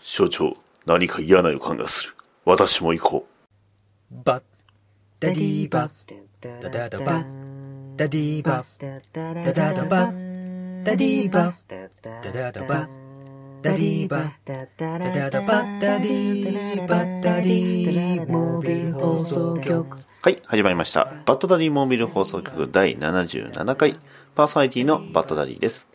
[0.00, 0.56] 所長、
[0.86, 2.14] 何か嫌な予感がする。
[2.44, 3.26] 私も行こ
[4.10, 4.42] バッ
[5.20, 5.90] ダディーバッ
[6.40, 7.24] ダダダバ
[7.96, 10.06] ダディーバッダダダバ
[10.82, 12.88] ダディーバッダダダバ
[13.62, 20.00] ダディーバッダダダバダディーバッダディーモービル放送局う。
[20.22, 21.04] はい、始まりました。
[21.26, 23.94] バッドダディモービル放送局第77回、
[24.34, 25.88] パーソナリティのバッドダディです。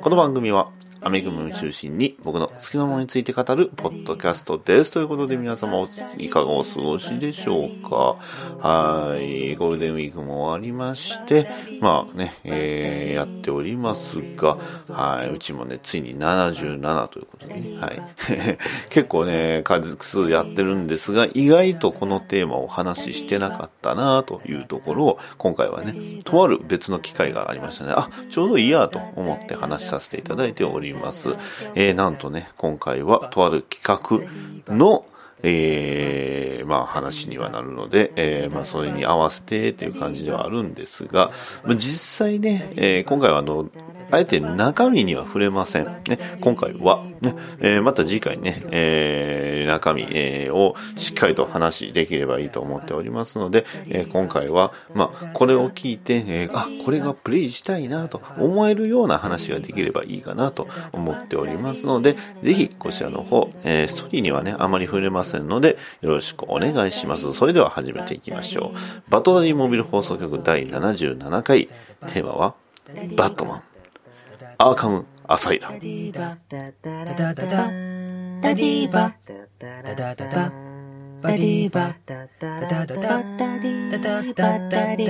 [0.00, 0.70] この番組は、
[1.00, 4.90] アメリカムを中心に僕の好きなものについて語るポッドキャストです。
[4.90, 8.16] ということで皆様いかがお過ごしでしょうか
[8.60, 11.48] はい、ゴールデンウィークも終わりまして、
[11.80, 14.58] まあね、えー、やっておりますが、
[14.88, 18.02] はい、うちもね、ついに77ということでね、はい。
[18.90, 25.94] 結構ね、数数やってるんですが、意外とこのテーマをお話ししてなかったなというところを、今回はね、
[26.24, 27.92] とある別の機会がありましたね。
[27.94, 30.97] あ、ちょうどいいやと思って話させていただいております。
[31.74, 34.26] えー、なんとね、今回はとある企
[34.66, 35.04] 画の、
[35.42, 41.30] えー、まあ話にはなるので、えー、まあそれに合わせてっていう感じではあるんですが、
[41.64, 43.68] まあ実際ね、えー、今回はあの、
[44.10, 45.84] あえて中身には触れません。
[45.84, 67.32] ね、今回は、ね、えー、また次回ね、えー、中身、えー、をしっかりと話できればいいと思っておりますので、えー、今回は、まあ、これを聞いて、えー、あ、これがプレイしたいなと思えるような話ができればいいかなと思っておりますので、ぜひこちらの方、えー、ストーリーにはね、あまり触れませんせんので、よろしくお願いします。
[67.34, 68.78] それでは始めていきましょう。
[69.10, 72.54] バトナリーモビル放送局第77回、テーマは、
[73.16, 73.62] バットマン、
[74.58, 75.68] アーカム・アサイラム。
[75.70, 77.42] ダディバダダダダ
[78.40, 82.26] バディダダダダディーバダ
[84.96, 85.08] デ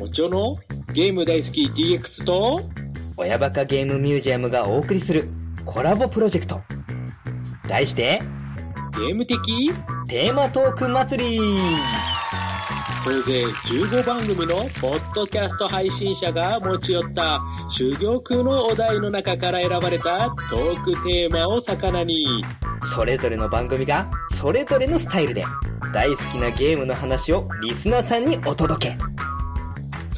[0.00, 0.56] おちょの？
[0.94, 2.62] ゲーム大好き DX と
[3.16, 5.28] 親バカゲームミュージアムがお送りする
[5.66, 6.62] コラボプロジェクト。
[7.68, 8.22] 題して
[8.96, 9.70] ゲーム的
[10.08, 11.40] テーマトーク祭り。
[13.04, 22.42] 総勢15番組のポッドキャスト配信者が持ち寄った修行空のお題の中から選ばれたトークテーマを魚に。
[22.82, 25.44] それぞれの番組がそれぞれのスタイルで
[25.92, 28.98] 大好きなゲームの話をリスナーさんにお届け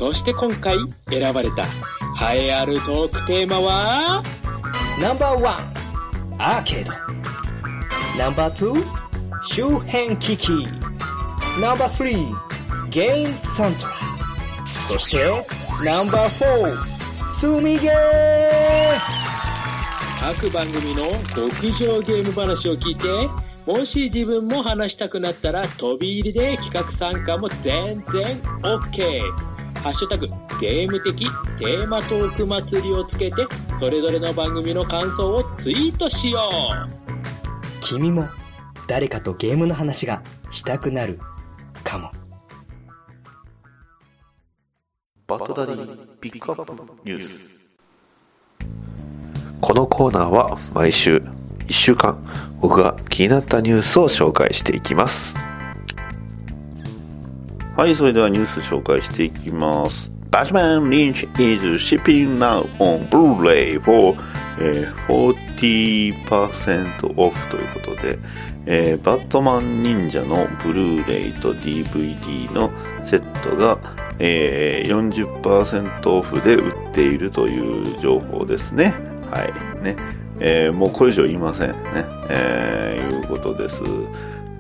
[0.01, 0.79] そして今回
[1.11, 1.65] 選ばれた
[2.33, 4.23] 栄えあるトークテーマは？
[4.99, 5.73] ナンバーワン
[6.39, 6.93] アーケード。
[8.19, 8.83] ナンバーツー
[9.43, 10.67] 周辺機器。
[11.61, 13.93] ナンバースリーゲームサントラ
[14.67, 15.19] そして
[15.85, 17.95] ナンバーフォー積みゲー。
[20.35, 23.07] 各番組の極上ゲーム話を聞いて
[23.67, 29.21] もし自分も話したくなったら飛び入りで企画参加も全然 OK
[29.83, 30.29] ハッシュタグ
[30.61, 31.27] ゲーム的
[31.59, 33.47] テーマトーク祭りをつけて
[33.79, 37.81] それぞれの番組の感想をツイートしよう。
[37.81, 38.29] 君も
[38.87, 41.19] 誰かとゲームの話がしたくなる
[41.83, 42.13] かも。
[45.27, 46.73] バッドダディピックアップ
[47.05, 47.61] ニュース。
[49.61, 51.17] このコーナーは毎週
[51.69, 52.23] 1週間
[52.61, 55.39] 僕が気になったニュースを紹介していきます
[57.81, 64.15] はいそれではニュース紹介していきますバットマン・リンチ is shipping now on Blu-ray for、
[64.61, 68.19] えー、40% off ということで、
[68.67, 72.71] えー、バットマン忍者のブルーレイと DVD の
[73.03, 73.79] セットが、
[74.19, 78.93] えー、40%オフで売っているという情報ですね。
[79.31, 79.83] はい。
[79.83, 79.97] ね。
[80.39, 82.05] えー、もうこれ以上言いませんね。
[82.29, 83.83] えー、いうことです。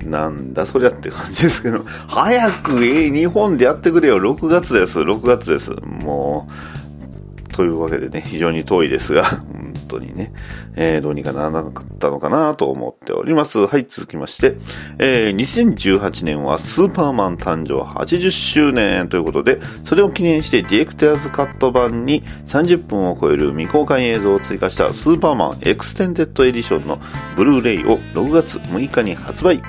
[0.06, 4.18] なんだそりゃって感じですけど、早く、えー、日本でやってくれよ。
[4.18, 5.00] 6月です。
[5.00, 5.72] 6月です。
[5.82, 10.32] もう、というわけでね、非常に遠いですが、本当にね、
[10.76, 13.66] えー、どうにかならなかったのかなと思っております。
[13.66, 14.56] はい、続きまして、
[14.98, 26.98] えー、2018年はスーパーマン誕生80周年ということで、それを記念してディレクターズカット版に30分を超える未公開映像を追加したスーパーマンエクステンデッドエディションの
[27.36, 29.60] ブルーレイを6月6日に発売。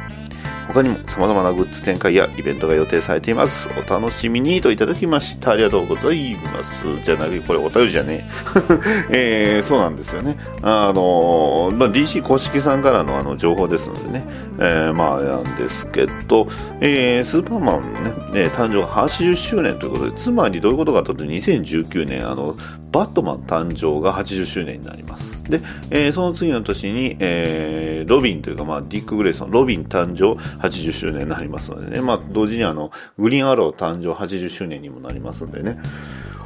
[0.67, 3.69] 他にも様々なグッズ展開やイベントが予定されています。
[3.77, 5.51] お楽しみにといただきました。
[5.51, 6.85] ありがとうございます。
[7.03, 8.25] じゃなくて、これお便りじゃね
[9.09, 9.57] え。
[9.57, 10.37] えー、そうなんですよね。
[10.61, 14.25] あの、まあ、DC 公式さんからのあの情報ですのでね、
[14.59, 16.47] えー、まあ、なんですけど、
[16.79, 22.55] えー、スーパーマンね、ね誕生80周年ということで、つまりどういうことかというと、2019年、あの、
[22.91, 25.43] バットマン誕生が80周年になります。
[25.43, 35.77] で、えーその次の年に、えーロビンというか、まあ、ディック・グレイソン、ロビン誕生80周年になりますのでね、まあ、同時にあの、グリーンアロー誕生80周年にもなりますんでね、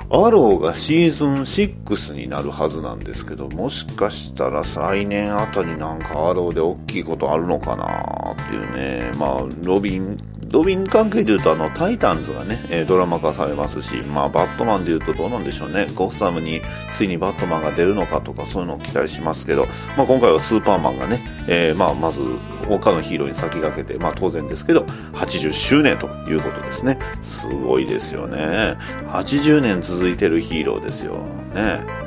[0.09, 10.17] アローがシーズン6になるはずなんですけど、もしかしたら来年あたりなんかアローで大きいことあるのかなっていうね、まあ、ロビン、
[10.55, 16.61] ロビン関係で言うとあの、タイタンズがね、ドラマ化されますし、まあ、バットマンで言うとどうなんでしょうね、ゴッサムに
[16.93, 19.65] ついにバットマンが出るのかとかそういうのを期待しますけど、
[19.97, 21.19] まあ、今回はスーパーマンがね、
[21.49, 22.21] えーまあ、まず
[22.69, 26.99] 他のヒーローに先駆けて、まあ、当然ですけど、80周年ということですね。
[27.21, 28.77] すごいですよね。
[29.09, 31.17] 80年続いてるヒーローですよ。
[31.53, 32.04] ね。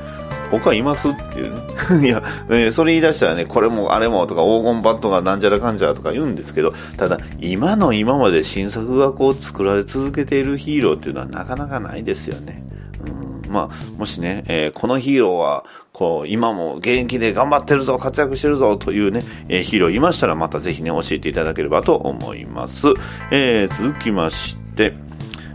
[0.51, 1.09] 他います？
[1.09, 1.61] っていうね。
[2.07, 12.63] いや、えーそれ言い出したらね、これもあれもとか黄金バットがなんじゃらかんじゃらとか言うんですけど、ただ、今の今まで新作がこう作られ続けているヒーローっていうのはなかなかないですよね。
[13.47, 22.89] うんまあ、もしね、えーこのヒーローは、こう、今も現役で頑張ってるぞ、活躍してるぞというね、えーヒーローいましたらまたぜひね、教えていただければと思います。
[23.31, 24.95] えー続きまして、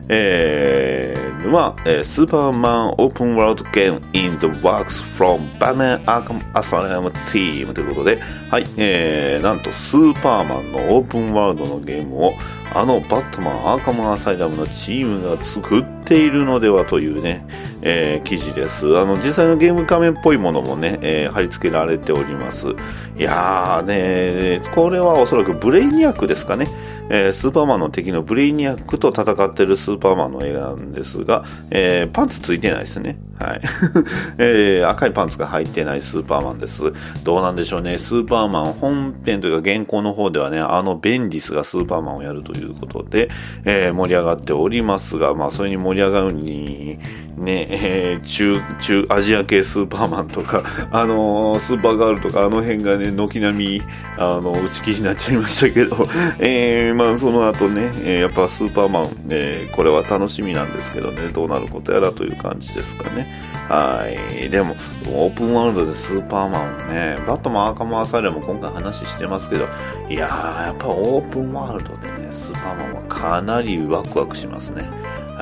[0.10, 8.20] えー、は、えースーパーマンオープンワールドゲーム in the works from Batman Arkham Asylum Team ということで、
[8.50, 12.34] はい、えー、なんとスーパーマンのオープンワールドのゲームを
[12.76, 17.46] あのバットマンアーカムアサイラムのチームが作っているのではというね、
[17.84, 18.98] えー記事です。
[18.98, 22.68] あの、実際のゲーム画面っぽいものもね、えー貼り付けられております。
[23.16, 26.68] いやーね、これはおそらくブレイニアックですかね。
[27.10, 33.18] えースーパーマンの敵のブレイニアックと戦ってるスーパーマンの映画なんですが、えーパンツついてないですね。
[33.40, 33.62] はい。
[34.38, 36.94] えー赤いパンツが入ってないスーパーマンです。
[37.24, 37.98] どうなんでしょうね。
[37.98, 43.30] スーパーマン本編というか原稿の方ではね、あのベンディスがスーパーマンをやるということで、
[43.66, 47.00] えー盛り上がっておりますが、まあそれに盛り上がるに、
[47.38, 53.82] ね、えー中、中、アジア系スーパーマンとか、 あのースーパーガールとか、あの辺がね、軒並み、
[54.18, 56.08] あの、打ち切りになっちゃいましたけど、
[56.40, 63.28] えー、まあその後ね、えーやっぱスーパーマン、えーこれは楽しみなんですけどね、どうなることやらという感じですかね。
[63.70, 64.50] はい。
[64.50, 64.76] でも、
[65.08, 69.66] オープンワールドでスーパーマンね、バットマンアーカムアサレも今回話してますけど、
[70.10, 74.84] いやー、やっぱオープンワールドでね、スーパーマンはかなりワクワクしますね。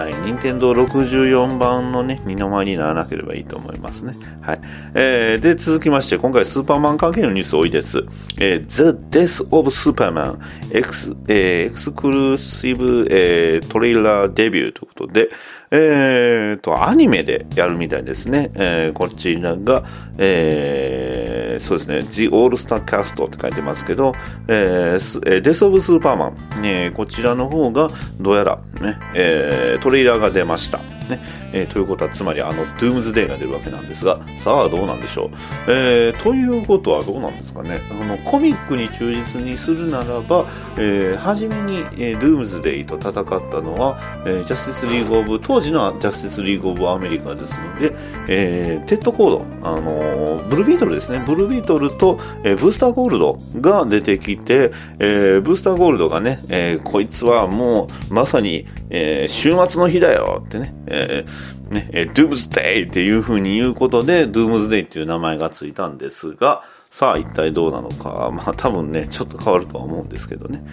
[0.01, 0.13] はい。
[0.15, 4.15] 任天堂64番のね、二の舞にならなければいいと思いますね。
[4.41, 4.61] はい。
[4.95, 8.03] えー、で、続きまして、今回スーパーマン関係のニュース多いです。
[8.39, 10.39] えー、The Death of Superman
[10.73, 15.29] エクス、えーエクスクルーシブ、えートレーラーデビューということで、
[15.73, 18.51] えーと、アニメでやるみたいですね。
[18.55, 19.83] えーこちらが、
[20.17, 24.13] えーそうですね、The All Star Cast って書いてますけど、
[24.47, 27.89] えーすえー、デス・オブ・スーパーマン、ね、こちらの方が、
[28.19, 30.79] どうやら、ね、えートレーラーが出ました。
[31.09, 35.29] ねえーということは、つまり、あの、ドゥームズデーが出るわけなんですが、さあ、どうなんでしょう。
[35.67, 37.79] えーということはどうなんですかね。
[38.01, 40.45] あの、コミックに忠実にするならば、
[40.77, 47.95] えー初めに、えードゥームズデイと戦ったのは、えージャスティスリーグオブ、当時のジャスティスリーグオブアメリカですので、
[48.27, 51.23] えーテッドコード、あのーブルービートルですね。
[51.25, 61.40] ブルービートルと、えーブースターゴールドが出てきて、えーブースターゴールドがね、えーこいつはもう、まさに、えー終末の日だよってね、えー
[61.71, 70.63] ね、えードゥームズデイっていう風に言うことで、ドゥームズデイっていう名前がついたんですが、さあ一体どうなのか、まあ多分ね、ちょっと変わるとは思うんですけどね。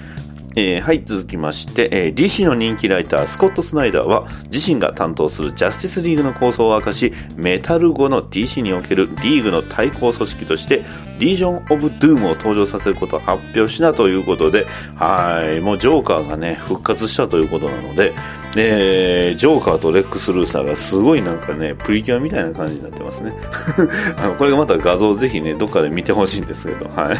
[0.57, 10.83] えーはい、続きまして、えー DC の人気ライター、スコット・スナイダーは、自身が担当するジャスティスリーグの構想を明かし、メタル後の DC におけるリーグの対抗組織として、
[11.21, 18.13] リージョン・オブ・ドゥームを登場させることを発表したということで、はい、もうジョーカーがね、復活したということなので、
[18.57, 23.35] えージョーカーとレックス・ルーサーがすごいなんかね、プリキュアみたいな感じになってますね。
[24.19, 27.17] あのこれがまた画像をぜひね、どっかで見てほしいんですけど、はい。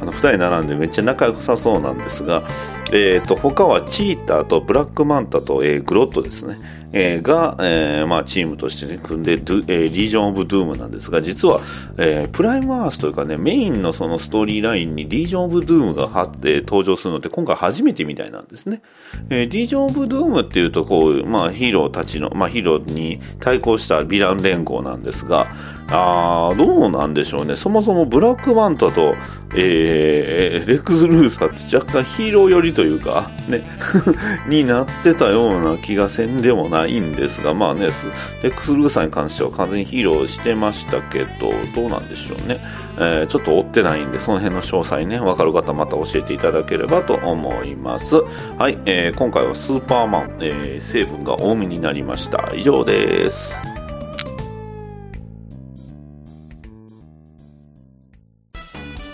[0.00, 2.42] あの、二人並んでめっちゃ仲良さそうなんですが、
[2.92, 6.56] えっ、と、他はチーターとブラックマンタと、えーグロットですね。
[6.92, 11.60] えーが、えーまあ、チームとしてね、組んで、えーリージョン・オブ・ドゥームなんですが、実は、
[11.98, 18.82] えープライムアースというかね、メインのそのストーリーラインにリージョン・オブ・ドゥームがはって登場するのって今回初めてみたいなんですね。
[19.30, 25.52] えーリージョン・オブ・ドゥームっていうと、こう、まあ、ヒーローたちの、まあ、ヒーローに対抗したヴィラン連合なんですが、
[25.92, 27.56] あーどうなんでしょうね。
[27.56, 29.14] そもそもブラックマンタと、
[29.54, 33.62] えーレックス・ルーサーって若干ヒーロー寄りというか、ね、
[34.46, 37.88] になってたような気がせんでもないんですが、まあね、
[38.42, 42.60] レックス・ルーサーに関しては完全にヒーローしてましたけど、どうなんでしょうね。
[42.98, 48.16] えーちょっと追ってないんで、その辺の詳細ね、わかる方また教えていただければと思います。
[48.58, 52.52] はい、えー今回はスーパーマン、えー成分が多めになりました。
[52.54, 53.79] 以上です。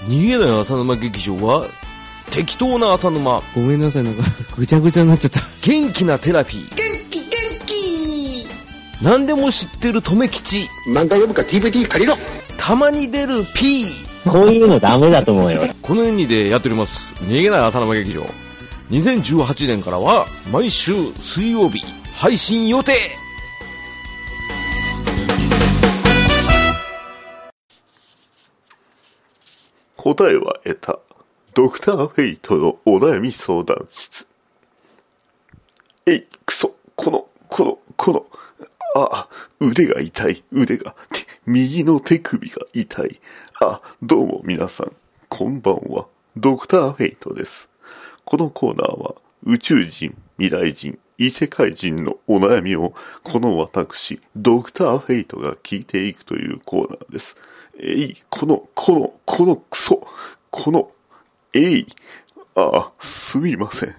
[0.09, 1.67] 逃げない浅沼劇場は
[2.31, 3.43] 適当な浅沼。
[3.55, 4.23] ごめんなさい、なんか、
[4.57, 5.41] ぐちゃぐちゃになっちゃった。
[5.63, 6.77] 元気なテラピー。
[6.77, 7.29] 元気元
[7.67, 8.47] 気。
[9.01, 10.69] 何でも知ってる留吉。
[10.89, 12.17] 漫画読むか DVD 借りろ。
[12.57, 13.87] たまに出る P
[14.25, 15.69] こういうのダメだと思うよ。
[15.83, 17.15] この4人でやっております。
[17.23, 18.27] 逃げない浅沼劇場。
[18.91, 21.83] 2018年からは毎週水曜日
[22.15, 22.93] 配信予定
[30.17, 30.99] 答えは得た。
[31.53, 34.27] ドクターフェイトのお悩み相談室。
[36.07, 38.27] えい、くそ、この、この、この、
[38.95, 39.29] あ、
[39.61, 40.95] 腕が痛い、腕が、
[41.45, 43.21] 右の手首が痛い。
[43.61, 44.93] あ、どうも皆さん、
[45.29, 46.07] こんばんは。
[46.35, 47.69] ドクターフェイトです。
[48.25, 57.37] このコーナーは、宇宙人、未来人、異世界人のお悩みを、この私、ドクターフェイトが聞いていくというコーナーです。
[57.79, 60.07] えい、この、この、このクソ、
[60.51, 60.91] この、
[61.53, 61.87] えい、
[62.55, 63.97] ああ、すみません。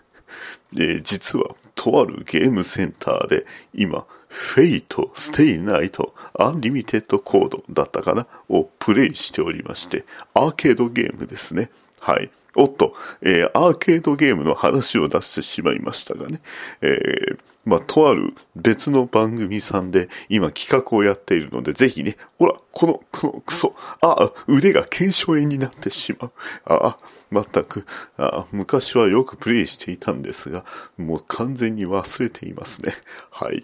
[0.80, 11.70] え実は、とあるゲームセンターで、今、フェイト、ステイナイト、アンリミテッドコードだったかなをプレイしておりまして、アーケードゲームですね。
[12.00, 12.30] はい。
[12.58, 16.42] おっと、えーアーケードゲームの話を出してしまいましたがね。
[16.82, 26.32] えーまあ、とある別の番組さんで今企画をやっているので、ぜひね、ほら、この、このクソ、あ、腕が腱鞘炎になってしまう。
[26.66, 26.98] あ、
[27.30, 27.86] 全く、
[28.18, 30.64] あ昔はよくプレイしていたんですが、
[30.98, 32.96] もう完全に忘れていますね。
[33.32, 33.64] はい。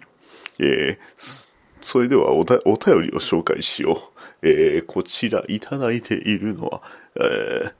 [0.60, 1.44] えー
[1.80, 4.10] それではおお便りを紹介しよ
[4.42, 4.48] う。
[4.48, 6.82] えーこちらいただいているのは、
[7.16, 7.72] えー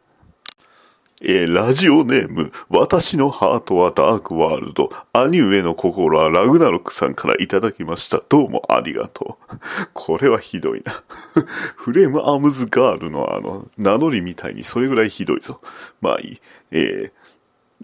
[1.23, 8.21] えーラジオネーム、私のハートはダークワールド、兄上の心はラグナロクさんからいただきました。
[8.29, 9.55] どうもありがとう。
[9.95, 11.03] これはひどいな。
[11.77, 15.61] フレームアームズガールのあの、名乗りみたいにそれぐらいひどいぞ。
[16.01, 16.41] まあいい。
[16.73, 17.25] えー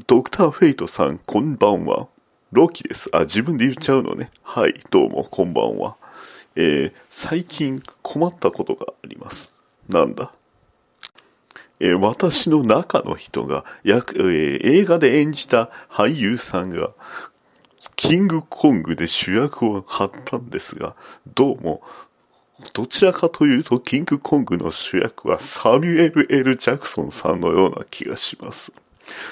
[0.06, 2.08] ドクターフェイトさん、こんばんは。
[2.52, 3.10] ロキです。
[3.12, 4.30] あ、自分で言っちゃうのね。
[4.42, 5.96] はい、どうも、こんばんは。
[6.56, 9.52] えー最近困ったことがあります。
[9.88, 10.32] なんだ？
[11.80, 16.90] え私の中の人が、役え映画で演じた俳優さんが、
[17.96, 20.94] キングコングで主役を張ったんですが、
[21.34, 21.82] どうも、
[22.74, 28.72] どちらかというと、キングコングの主役はサミュエル・ L・ ジャクソンさんのような気がします。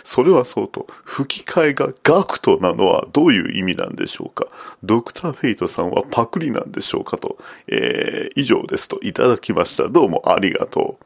[0.05, 4.47] それはそうと、吹き替えがガクトなのはどういう意味なんでしょうか？
[4.83, 9.89] ドクターフェイトさんはパクリなんでしょうかと、えー以上ですといただきました。
[9.89, 11.05] どうもありがとう。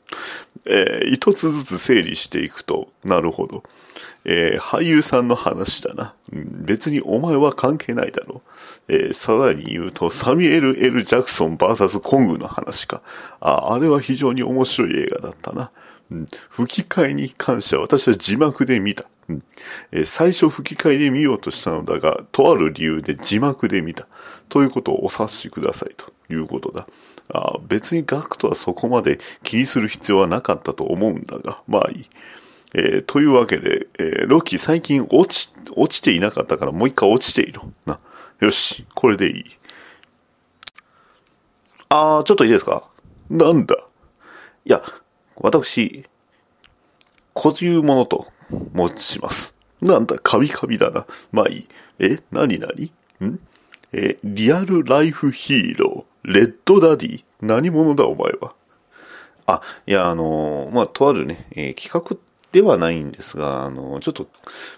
[0.66, 3.62] えー一つずつ整理していくと、なるほど。
[4.24, 6.14] えー俳優さんの話だな。
[6.30, 8.42] 別にお前は関係ないだろ
[8.88, 8.92] う。
[8.92, 13.02] えーさらに言うと、サミュエル・ L・ ジャクソン VS コングの話か。
[13.40, 15.70] あ、あれは非常に面白い映画だったな。
[16.50, 19.04] 吹き替えに関しては私は字幕で見た。
[19.28, 19.42] うん
[19.92, 24.08] え最初吹き替えで見ようとしたのだが、とある理由で字幕で見た。
[24.48, 26.86] ということをお察しくださいということだ。
[27.32, 32.06] あ別にガクトはそこまで気にする必要はなかったと思うんだが、まあいい。
[32.74, 37.60] えーというわけで、えーロキ最近落ち、落ちていなかったからもう一回落ちている。
[37.86, 38.00] な。
[38.40, 39.44] よし、これでいい。
[41.88, 42.88] あー、ちょっといいですか？
[43.30, 43.76] なんだ？
[44.64, 44.82] いや、
[45.36, 46.04] 私、
[47.34, 48.26] こういうものと
[48.74, 49.54] 申します。
[49.80, 51.06] なんだ、カビカビだな。
[51.32, 51.68] まあいい。
[51.98, 52.92] え、なになに
[53.24, 53.38] ん？
[53.92, 57.24] え、リアルライフヒーロー、レッドダディ。
[57.40, 58.54] 何者だお前は？
[59.46, 62.16] あ、いや、あのまあ、とあるね、えー企画
[62.52, 64.26] ではないんですが、あのちょっと、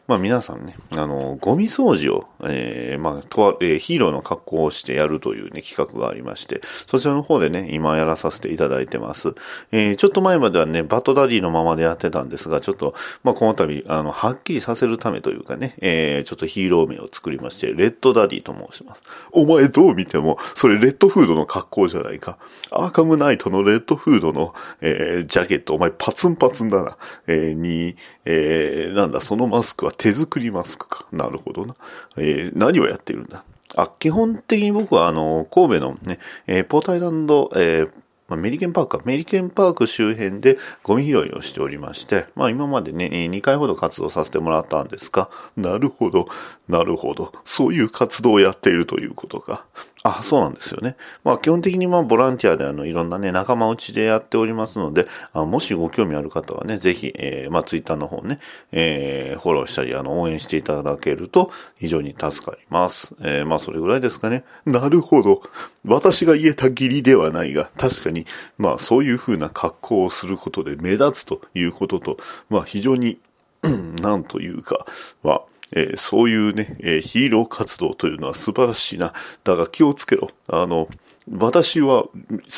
[0.07, 9.35] まあ、皆さんね、あのゴミ掃除を、えーまあ、とあ、えーヒーローの格好をしてやるというね、企画がありまして、そちらの方でね、今やらさせていただいてます。
[9.73, 19.03] えーちょっと前まではね、バッドダディのままでやってたんですが、ちょっと、まあ、この度、あの、はっきりさせるためというかね、えーちょっとヒーロー名を作りまして、レッドダディと申します。
[19.33, 22.39] お前どう見ても、それレッドフードの格好じゃないか。
[22.71, 26.97] アーカムナイトのレッドフードの、えージャケット、お前パツンパツンだな。
[27.27, 31.07] えーに、えーなんだ、そのマスクは手作りマスクか。
[31.11, 31.75] なるほどな。
[32.17, 33.43] えー何をやっているんだ？
[33.75, 37.91] あ、基本的に僕はあの、神戸のね、えーポートアイランド、えー
[38.27, 39.05] まメリケンパークか。
[39.05, 45.29] メリケンパーク周辺でゴミ拾いをしておりまして、まあ今までね、2回ほど活動させてもらったんですが、
[45.59, 46.27] なるほど、
[46.67, 47.33] なるほど。
[47.45, 49.67] そういう活動をやっているということか。
[50.07, 50.97] あ、そうなんですよね。
[51.25, 58.37] まあ基本的にまあボランティアであのいろんなね仲間内でやっておりますので、あもしご興味ある方はね、ぜひ、えー、まあツイッターの方ね、
[58.71, 63.15] えー、フォローしたりあの応援していただけると非常に助かります。
[63.23, 64.45] えー、まあそれぐらいですかね。
[64.67, 65.41] なるほど。
[65.87, 68.27] 私が言えた義理ではないが、確かに
[68.59, 72.19] まあそういう風な格好をすることで目立つということと、
[72.51, 73.21] まあ非常に、
[74.03, 74.85] なんというか、
[75.23, 79.13] は、えーそういうね、えーヒーロー活動というのは素晴らしいな。
[79.45, 80.31] だが気をつけろ。
[80.49, 80.89] あの、
[81.31, 82.11] 私は好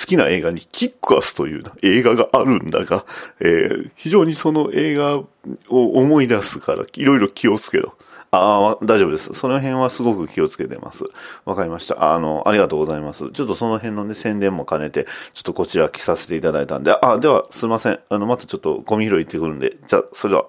[0.07, 3.05] きな映画にキックアスという映画があるんだが、
[3.41, 5.27] えー非常にその映画を
[5.69, 7.95] 思い出すから、いろいろ気をつけろ。
[8.33, 9.33] ああ、大丈夫です。
[9.35, 11.05] その辺はすごく気をつけてます。
[11.45, 12.13] わかりました。
[12.13, 13.31] あの、ありがとうございます。
[13.31, 18.01] ちょっとその辺のね、宣伝も兼ねて、ちょっとこちら来させていただいたんで、あ、では、すいません。
[18.11, 20.47] あの、またちょっとゴミ拾い行ってくるんで、じゃあ、それでは、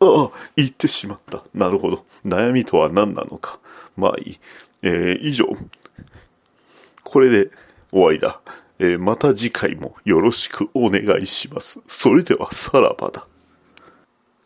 [0.00, 1.42] ああ、言ってしまった。
[1.54, 2.04] なるほど。
[2.24, 3.58] 悩みとは何なのか。
[3.96, 4.40] まあいい。
[4.82, 5.46] えー以上。
[7.04, 7.50] これで
[7.90, 8.40] 終わりだ。
[8.78, 11.80] えーまた次回もよろしくお願いします。
[11.86, 13.26] それではさらばだ。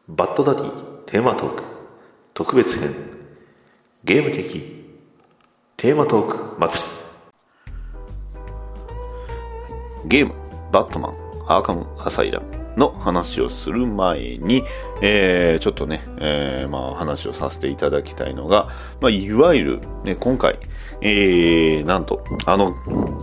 [0.08, 0.70] バッドダディ
[1.06, 1.62] テーマトーク
[2.34, 2.94] 特別編
[4.04, 4.84] ゲーム的
[5.76, 6.82] テーマトーク祭
[10.04, 10.34] りゲーム
[10.72, 11.14] バットマン
[11.46, 14.64] アーカムアサイラムの話をする前に、
[15.00, 18.68] えー、ちょっとね、えー、まあ話をさせていただきたいのが、
[19.00, 20.58] まあいわゆるね、今回、
[21.00, 22.72] えー、なんと、あの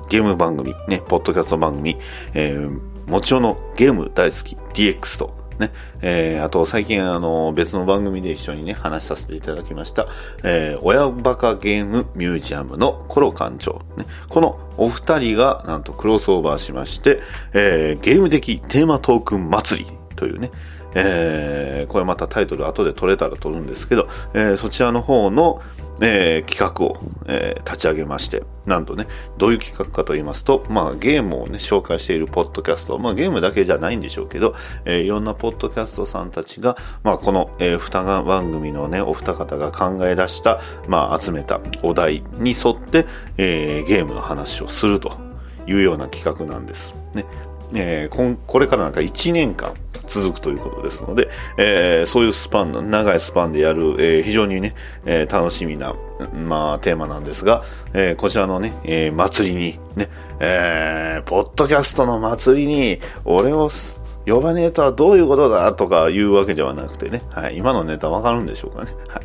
[0.10, 1.98] ゲーム番組、ね、ポッドキャスト番組、
[2.34, 10.08] えー、もちろんのゲーム大好き DX と、ね、えー、あと最近あの別の番組で一緒にね、話させていただきました、
[10.44, 17.20] えー、親バカゲームミュージアムのコロ館長、ね、このお二人がなんとクロスオーバーしまして、
[17.54, 20.51] えー、ゲーム的テーマトークン祭りというね、
[20.96, 25.62] えー、これまたタイトル後で取れたら取るんですけど、えー、そちらの方の、
[26.01, 34.53] えー企画を、えー立ち上げまして、なんとね、どういう企画かと言いますと、まあゲームをね、紹介しているポッドキャスト、まあゲームだけじゃないんでしょうけど、
[34.86, 43.06] えーいろんなポッドキャストさんたちが、まあこの、えー、二番組のね、お二方が考え出した、まあ集めたお題に沿って、
[43.38, 45.18] えーゲームの話をすると
[45.68, 46.94] いうような企画なんです。
[47.13, 47.25] ね。
[47.74, 49.74] えーここれからなんか1年間
[50.08, 54.74] 続くということですので、えーそういうスパンの、長いスパンでやる、えー非常にね、
[55.06, 55.94] えー楽しみな、
[56.34, 60.10] まあ、テーマなんですが、えこちらのね、え祭りに、ね、
[60.40, 63.70] えーポッドキャストの祭りに、俺を
[64.30, 69.22] 呼ばねえとはどういうことだとか言うわけではなくてね、はい、今のネタわかるんでしょうかね、 はい、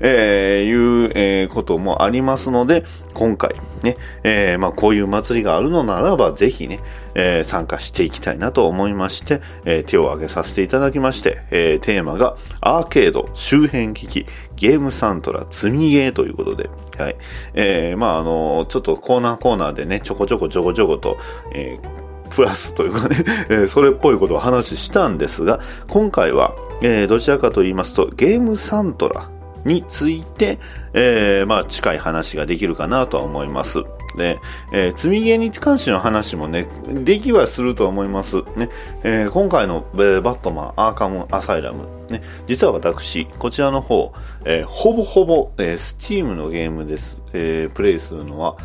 [0.00, 6.80] えーいう、えーこともありますので、今回ね、えーまあこういう祭りがあるのならば、ぜひね、
[7.14, 17.16] えー参加していきたいなと思いまして、えー手を挙げさせていただきまして、えーテーマがアーケード周辺機器ゲームサントラ積みゲーということで、はい。
[17.54, 21.18] えーまああのちょっとコーナーコーナーでね、ちょこちょこちょこちょこと、
[21.52, 23.16] えープラスというかね、
[23.48, 29.28] えーそれっぽいことを話したんですが、今回は、えーどちらかと言いますと、ゲームサントラ
[29.64, 30.58] について、
[30.92, 33.82] えーまあ近い話ができるかなとは思います。
[34.16, 34.38] で、
[34.72, 38.36] えー積みゲーに関しての話もね、できはすると思います。
[38.56, 38.68] ね、
[39.02, 44.12] えー今回の、えーバットマンアーカムアサイラム、ね、実は私、こちらの方、
[44.44, 48.56] えーほぼほぼ、えー、スチームのゲームです、えープレイするのは、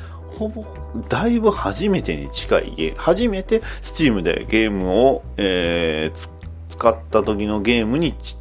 [0.42, 0.66] ほぼ、
[1.08, 6.30] だいぶ初めてに近いゲーム、初めて Steam でゲームを、えー
[6.72, 8.38] 使った時のゲームにち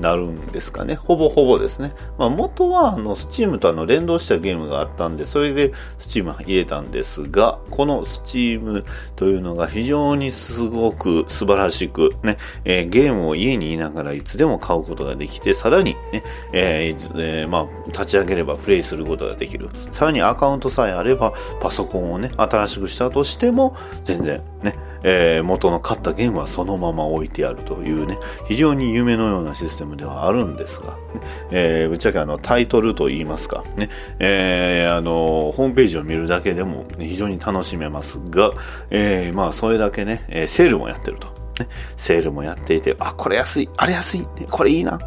[0.00, 0.94] なるんですかね。
[0.94, 1.92] ほぼほぼですね。
[2.18, 8.84] まあ元はあの Steam とあの連動したゲームがあったんで、それで Steam 入れたんですが、この Steam
[9.14, 19.68] というのが非常にすごく素晴らしくね、えーゲームを家にいながらいつでも買うことができて、さらにね、えーえーまあ立ち上げればプレイすることができる。
[19.92, 30.96] さらにアカウントさえあれば、パソコンをね、新しくしたとしても、全然ね、えー元の買ったゲームはそのまま置いてあるというね、非常に夢のようなシステムではあるんですが、ね
[31.50, 38.52] えーぶっちゃけあのタイトルといいますか、ね、えーあの、ホームページを見るだけでも、ね非常に楽しめますが、
[38.90, 41.28] えーまあそれだけね、えーセールもやってると。
[41.60, 45.04] ね、セールもやっていて、あ、これ安い、あれ安い、これいいな、ね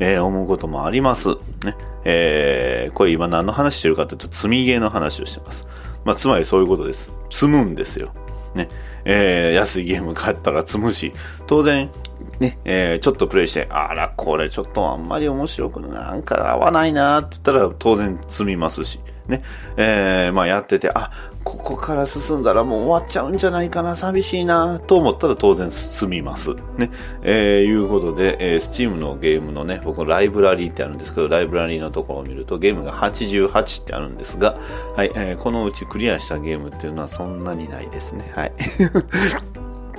[0.00, 1.28] えー思うこともあります。
[1.64, 5.68] ねえーこれ今何の話してるかというと、積みゲーの話をしてます。
[6.04, 7.10] まあ、つまりそういうことです。
[7.30, 8.12] 積むんですよ。
[8.56, 8.68] ね。
[9.04, 11.12] えー安いゲーム買ったら積むし、
[11.46, 11.90] 当然、
[12.40, 19.42] ね、えーちょっとプレイして、あら、これちょっとあんまり面白くなんか合わないなって言ったら当然積みますし、ね、
[19.76, 21.10] えー、まあやってて、あ、
[21.46, 26.56] ここから進んだらもう終わっちゃうんじゃないかな、寂しいな、と思ったら当然進みます。
[26.76, 26.90] ね、
[27.22, 34.58] えー、いうことで、えー、Steam のゲームのね、僕のライブラリーってあるんですけど、ライブラリーのところを見るとゲームが88ってあるんですが、
[34.96, 38.32] はい、えー、このうちクリアしたゲームっていうのはそんなにないですね。
[38.34, 38.52] はい。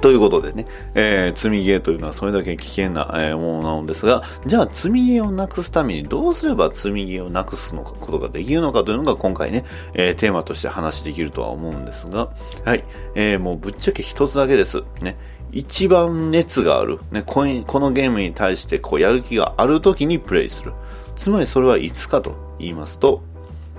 [0.01, 12.29] ということでね、えー、積みゲーというのはそれだけ危険な、えー、ものなのですが、じゃあ積みゲーをなくすためにどうすれば積みゲーをなくすのか、ことができるのかというのが今回ね、えー、テーマとして話できるとは思うんですが、
[12.63, 12.83] はい、
[13.15, 14.83] えー、もうぶっちゃけ一つだけです。
[15.01, 15.17] ね。
[15.51, 16.99] 一番熱がある。
[17.12, 20.73] ね、このゲームに対してこうやる気がある時にプレイする。
[21.15, 23.23] つまりそれはいつかと言いますと、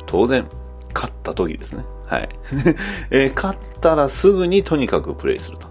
[0.07, 0.48] 当然、
[0.94, 1.85] 勝った時ですね。
[2.07, 2.28] はい。
[3.11, 5.67] えー、勝ったらすぐにとにかくプレイすると。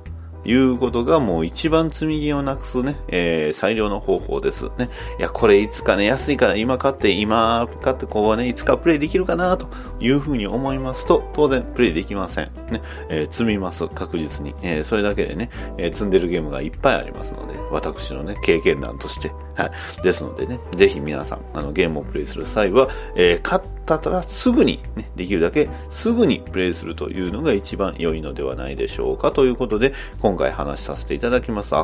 [0.47, 4.89] いうことがもう一番積み木をなくすね、えー、最良の方法ですね。
[5.19, 9.67] いや、これいつかね、安いから今買って、今買ってこうね、いつかプレイできるかなと
[9.99, 12.45] いうふうに思いますと、当然プレイできません。
[12.71, 14.55] ね、えー、積みます、確実に。
[14.63, 19.31] えー、それだけでね、えー、積んでるゲームがいっぱいありますので、私のね、経験談として。
[19.57, 20.01] はい。
[20.03, 29.31] ですのでね、ぜひ皆さん、あの、ゲームをプレイする際は、えー、買ったらすぐに、ね、できるだけすぐにプレイするというのが一番良いのではないでしょうか。
[29.31, 31.77] ということで、今回話しさせていただきます、え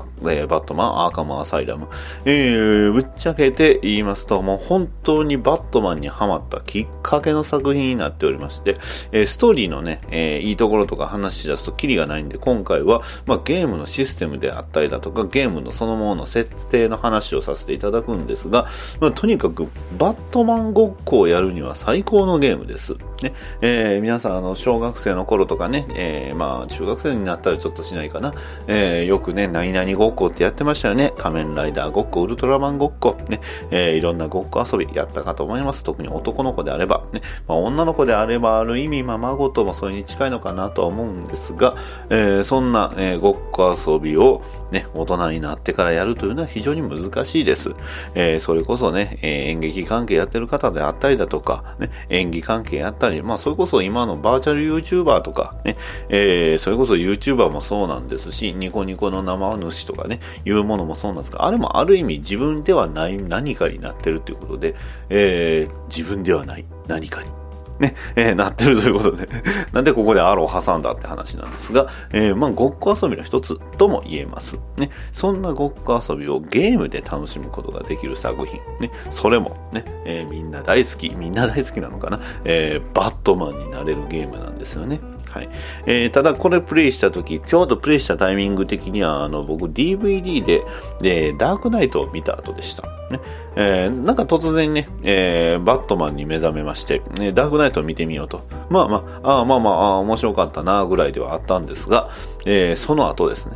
[0.43, 1.87] ー、バットマン、アーカムアサイラム。
[2.25, 8.77] えー、ぶっちゃけて言いますと、もう本当にバットマンにハマったきっかけの作品になっておりまして、
[9.11, 18.67] えー、ストーリーのね、えー、いいところとか話し出すとキリがないんで、今回は、まあ、ゲームのシステムであったりだとか、ゲームのそのものの設定の話をさせてせていただくんですが、
[18.99, 22.95] まあ、とにかくバットマンごっこをやるには最高のゲームです。
[23.23, 28.33] ねえー、皆さんあの小学生の頃とかね、えー、まあ中学生になったらちょっとしないかな、
[28.67, 31.13] えー、よくね、何々ごっこってやってましたよね。
[31.17, 33.39] 仮面ライダーごっこ、ウルトラマンごっこ、ね、
[33.71, 35.83] えー、いろんなごっこ遊びやったかと思います。
[35.83, 41.75] 特に男の子であれば、ね、まあ、女の子であればある意味、まあ、孫ともそれに近いのかなとは思うんですが、
[42.09, 47.52] えー、そんな、えー、ごっこ遊びをね、大人になってからやるというのは非常に難しいです。
[47.53, 47.75] です。
[48.15, 55.77] えー、それこそね、えー、演劇関係やってる方であったりだとか、ね、演技関係やったり、まあ、それこそ今のバーチャル YouTuber とか、ね、
[56.09, 64.75] えー、それこそ YouTuber もそうなんですし、ニコニコの生主とかね、いうものもそうなんですが、あれもある意味自分ではない何かになってるということで、
[65.09, 67.42] えー、自分ではない何かに。
[67.83, 69.27] ね、えー、なってるということで
[69.73, 74.57] なんでここでアロを挟んだって話なんですが、えー、まあ、ごっこ遊びの一つとも言えます。
[74.77, 78.59] ね、そんなごっこ遊びをゲームで楽しむことができる作品。
[78.79, 85.01] ね、それもね、えー、みんな大好き、みんな大好きなのかな、えー、バットマンになれるゲームなんですよね。
[85.33, 85.49] はい。
[85.87, 90.63] えー、ただこれプレイした時、ちょうどプレイしたタイミング的には、あの、僕 DVD で、
[91.01, 92.83] で、ダークナイトを見た後でした。
[93.09, 93.19] ね。
[93.55, 98.41] えー、なんか突然ね、えー、バットマンに目覚めまして、ね、ダークナイトを見てみようと。
[98.69, 102.09] まあまあ、あまあまあ、面白かったな、ぐらいではあったんですが、
[102.45, 103.55] えー、その後ですね、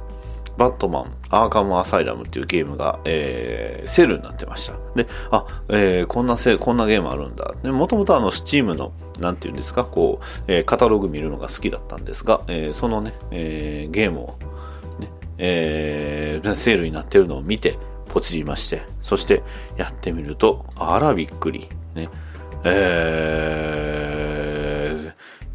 [0.58, 4.74] バットマン、アーカムアサイラムっていうゲームが、えー、セールになってました。
[4.96, 7.54] で、あ、えー、こんなセこんなゲームあるんだ。
[7.64, 14.36] で、もともとあの、スチームの、なんていうんですか、こう、えー、カタログ見るのが好きだったんですが、えー、そのね、えー、ゲームを、
[15.00, 19.43] ね、えー、セールになってるのを見て、ポチりまして、そして
[19.78, 22.10] やってみると、あらびっくり、ね、
[22.63, 23.93] え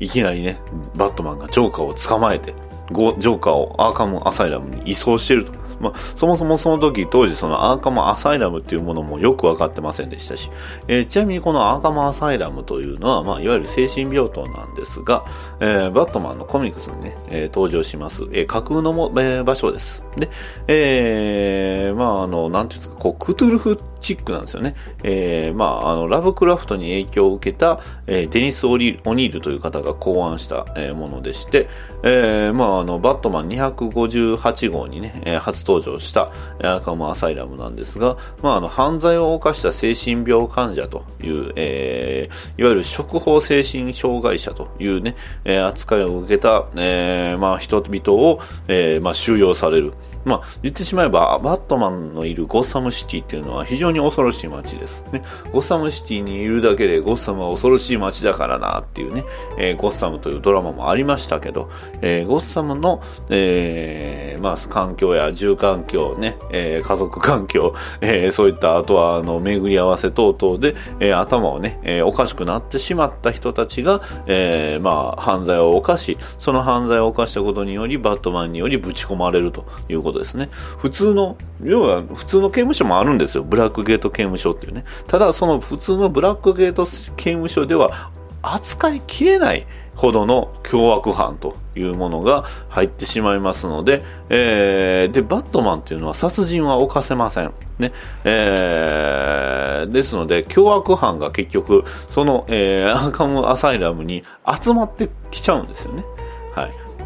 [0.01, 0.59] ー、いきなりね、
[0.95, 2.55] バットマンがジョーカーを捕まえて、
[2.91, 5.63] ジョーカーをアーカムアサイラムに移送してると。
[5.83, 10.49] まあ、そもそもその時、当時そのアーカムアサイラムっていうものもよく分かってませんでしたし、
[10.87, 15.25] えー、ちなみにこのアーカムアサイラムというのは、まあ、いわゆる精神病棟なんですが、
[15.59, 20.05] えー、バットマンのコミックスにね、えー、登場します、え架空のも、え場所です。
[20.17, 20.31] で、
[20.69, 24.75] えまあ、あの、なんていうんですか、こう、クトゥルフチックなんですよね。
[25.05, 31.69] えー、まあ、あの、ラブクラフトに影響を受けた、えー、デニス・オニールという方が考案した、えー、ものでして、
[32.03, 49.95] えー、まあ、あの、バットマン258号にね、えー、初登場した、アーカム・アサイラムなんですが、まあ、あの、犯罪を犯した精神病患者という、えー、いわゆる触法精神障害者というね、えー、扱いを受けた、えー、まあ、人々を、えー、まあ、収容される。
[50.25, 55.05] まあ、言ってしまえば、バットマンのいるゴッサムシティっていうのは非常に恐ろしい街です。
[55.13, 59.25] ね、ゴッサムシティにいるだけでゴッサムは恐ろしい街だからなっていうね、
[59.59, 80.49] えー、ゴッサムというドラマもありましたけど、えー、ゴッサムの、えー、まあ、環境や住環境ね、えー、家族環境、えー、そういったあとは、あの、巡り合わせ等々で、えー、頭をね、えー、おかしくなってしまった人たちが、えー、まあ、犯罪を犯し、その犯罪を犯したことにより、バットマンによりぶち込まれるということですね。
[80.79, 83.45] 普通の、要は普通の刑務所もあるんですよ。
[83.45, 84.85] ブラックゲート刑務所っていうね。
[85.07, 88.11] ただその普通のブラックゲート刑務所では
[88.43, 97.53] 扱いきれないほどの凶悪犯というものが入ってしまいますので、えー、で、バットマンっていうのは殺人は犯せません。
[97.79, 97.93] ね。
[98.25, 104.25] えー、ですので、凶悪犯が結局、その、えー、アーカムアサイラムに
[104.61, 106.05] 集まってきちゃうんですよね。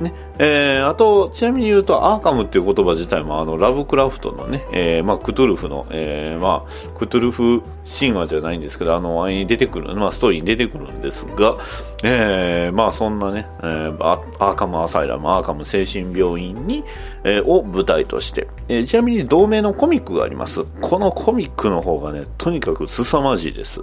[0.00, 11.56] ねえー、あと、ちなみに言うと、アーカムっていう言葉自体も、あの、ラブクラフトのね、えー、まあ、クトゥルフの、えー、まあ、クトゥルフ神話じゃないんですけど、あの、あに出てくる、まあ、ストーリーに出てくるんですが、
[12.02, 16.84] えー、まあ、そんなね、えー、アーカムアサイラム、アーカム精神病院に、
[17.24, 20.64] えー、を舞台として、えー、ちなみに同名のコミックがあります。
[20.82, 23.82] このコミックの方がね、とにかく凄まじいです。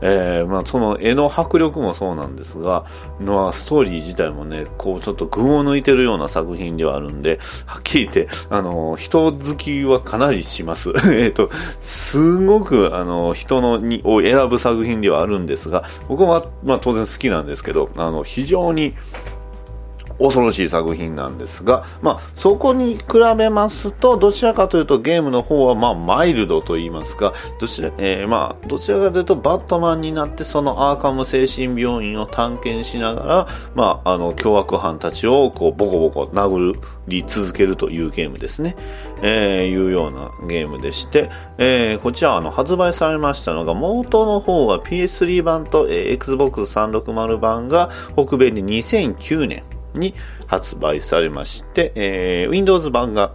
[0.00, 2.84] えー、まあ、その絵の迫力もそうなんですが、
[3.20, 10.92] のストーリー自体もね、こうちょっと群を抜いてるような作品ではあるんで、はっきり言って、あの、人好きはかなりします。
[11.12, 18.94] えっと、すごく、あの、人のにを選ぶ作品ではあるんですが、僕は、まあ当然好きなんですけど、あの、非常に、
[20.20, 23.04] 恐ろしい作品なんですが、まあ、そこに比
[23.36, 36.78] べますと、どちらかというとゲームの方は、まあ、マイルドと言いますか、どちら、えー、まあ、どちらかというと、バットマンになって、そのアーカム精神病院を探検しながら、まあ、あの、凶悪犯たちを、こう、ボコボコ殴
[37.08, 38.76] り続けるというゲームですね。
[39.22, 49.62] えー、いうようなゲームでして、えー、こちら、あの、発売されましたのが、元の方は PS3 版と、えー、Xbox 360版が北米で2009年、
[49.94, 50.14] に
[50.46, 53.34] 発売されまして、えー、Windows 版が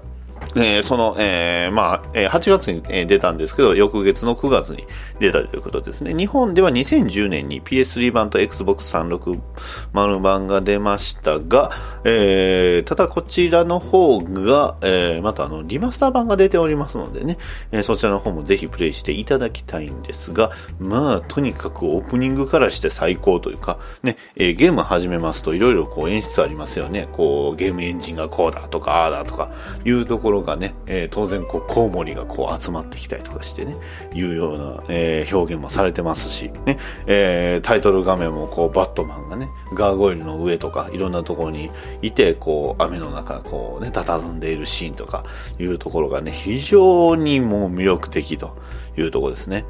[0.55, 4.85] えー、その、えー、まあ、えー、8月に、出たんですけど、翌月の9月に
[5.19, 6.13] 出たということですね。
[6.13, 11.71] 日本では2010年に PS3 版と Xbox 360版が出ましたが、
[12.03, 17.37] えー、ただこちらの方が、えー、またあの、リマスター版が出ておりますのでね、
[17.71, 27.07] えー、そちらの方もぜひプレイしていただきたいんですが、まあ、とにかくオープニングからして最高というか、ね、えー、ゲーム始めますといろいろこう演出ありますよね。
[27.11, 29.51] こう、ゲームエンジンがこうだとか、ああだとか、
[29.83, 33.75] いうところがね、えー、当然こうコウモリがこう集まってきたりとかしてね、
[34.13, 36.77] いうような、えー、表現もされてますし、ね、
[37.07, 41.69] えー、タイトル画面もこうバットマンがね、ガーゴイルの上とかいろんなところに
[42.01, 45.23] いて、こう雨の中こうね、佇んでいるシーンとか
[45.59, 48.55] いうところがね、非常にもう魅力的と
[48.97, 49.65] いうところですね。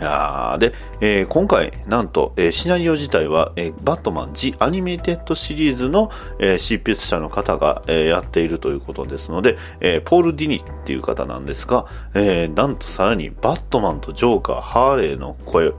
[0.00, 15.72] あで、えー、今回、なんと、えー、シナリオ自体は、えー、バットマン・ジ・アニメテッドシリーズの、えー、執筆者の方が、えー、やっているということですので、えー、ポール・ディニっていう方なんですが、えー、なんとさらにバットマンとジョーカー、ハーレーの声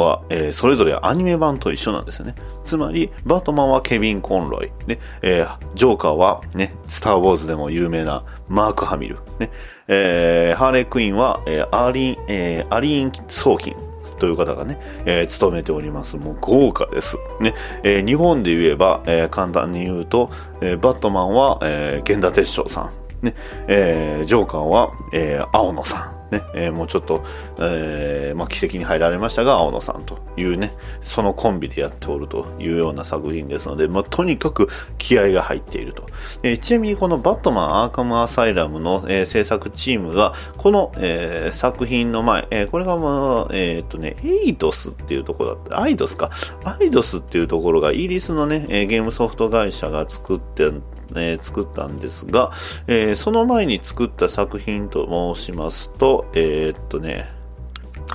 [0.00, 2.34] は、えー、それぞれアニメ版と一緒なんですよね。
[2.64, 9.50] つまり、バットマンはケビン・コンロイ、ねえー、ジョーカーは、ね、スター・ウォーズでも有名なマーク・ハミル、ね
[9.88, 13.76] えー、ハーレー・クイーンは、えー、アーリン、えー、アリーン・ソーキン
[14.18, 16.16] という方がね、えー、務めております。
[16.16, 17.18] もう豪華です。
[17.40, 20.30] ね、えー、日本で言えば、えー、簡単に言うと、
[20.60, 22.90] えー、バットマンは、えー、源田鉄章さ
[23.22, 23.34] ん、ね、
[23.66, 27.24] えー、ジョーカーは、えー、青野さん、ね、えー、もうちょっと、
[27.58, 34.68] えー、まあ、奇跡に入られましたが、青野さんというね、そのコンビでやっておるというような作品ですので、まあ、とにかく
[34.98, 36.06] 気合が入っていると。
[36.42, 46.30] えー、ちなみにこのバットマンアーカムアサイラムの、えー、制作チームが、この、えー、作品の前、えー、これがまあ、えー、っとね、エイドスっていうところだった、アイドスか。
[46.64, 50.70] アイドスっていうところがイギリスのね、ゲームソフト会社が作って
[51.16, 52.52] えー、作ったんですが、
[52.86, 57.28] えー、その前に作った作品と申しますと、えー、っとね、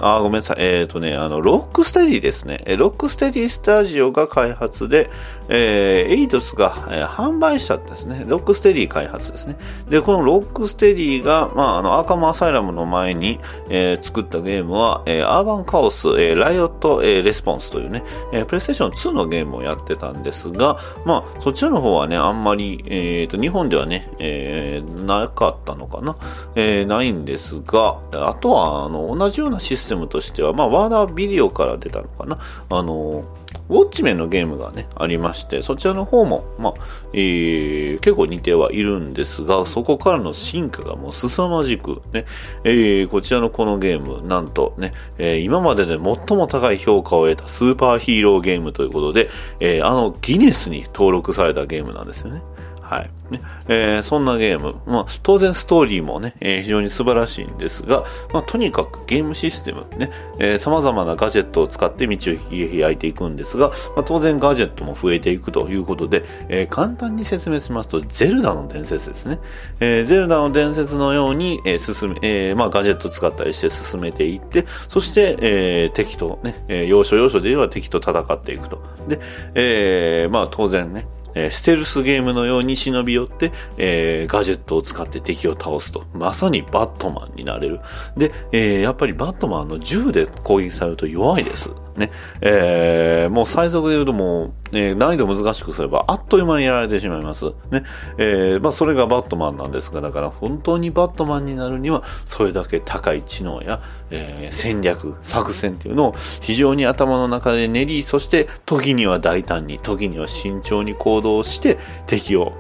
[0.02, 0.58] あ、ごめんなさい。
[0.60, 2.64] えっ、とね、あの、ロックステディですね。
[2.78, 5.10] ロックステディスタジオが開発で、
[5.50, 8.24] えー、エイドスが、えー、販売したんですね。
[8.28, 9.58] ロックステディ開発ですね。
[9.90, 26.16] で、このロックステディが、まあ、あの、アーカムアサイラムの前に、えー、作ったゲームは、えー、アーバンカオス、えー、ライオット、えー、レスポンスというね、えー、プレイステーション2のゲームをやってたんですが、まあ、そちらの方はね、あんまり、え、ー、と、日本ではね、えー、なかったのかな、
[26.56, 33.24] えー、ないんですが、あとは、あの、同じようなシステムとしては、まあ、ワーナービデオから出たのかな、あの、
[33.70, 36.74] ウォッチメンのゲームがね、ありまして、そちらの方も、まあ、
[37.14, 42.26] えー、結構似てはいるんですが、そこからの進化がもう凄まじく、ね、
[42.64, 49.30] えー、こちらのこのゲーム、なんとね、えー、今までで最も高い評価を得たスーパーヒーローゲームということで、
[49.60, 52.42] えー、あの、ギネスに登録されたゲームなんですよね。
[52.90, 53.10] はい。
[53.30, 54.76] ねえーそんなゲーム。
[54.88, 69.40] まあ、当然ストーリーもね、えー非常に素晴らしいんですが、まあ、とにかくゲームシステムね、えー様々なガジェットを使って道を開いていくんですが、まあ、当然ガジェットも増えていくということで、えー簡単に説明しますと、ゼルダの伝説ですね。
[69.80, 78.82] えーゼルダの伝説のように、えー進め、えーまあ、ガジェット使ったりして進めていって、そして、えー敵とね、えー要所要所で言えば敵と戦っていくと。
[79.08, 79.20] で、
[79.54, 86.06] えーまあ当然ね、えーステルスゲームのように忍び寄って、えーガジェットを使って敵を倒すと。
[86.14, 87.80] まさにバットマンになれる。
[88.18, 91.72] で、えーやっぱりバットマンの銃で攻撃されると弱いです。
[92.00, 92.12] ね。
[92.42, 97.46] えーもう最速で言うともう、えー難易度難しくすればあっという間にやられてしまいます。
[97.70, 97.84] ね。
[98.18, 112.54] えーまあそれがバットマンなんですが、だから本当にバットマンになるには、それだけ高い知能や、えー戦略、作戦っていうのを非常に頭の中で練り、そして時には大胆に、時には慎重に行動して敵を、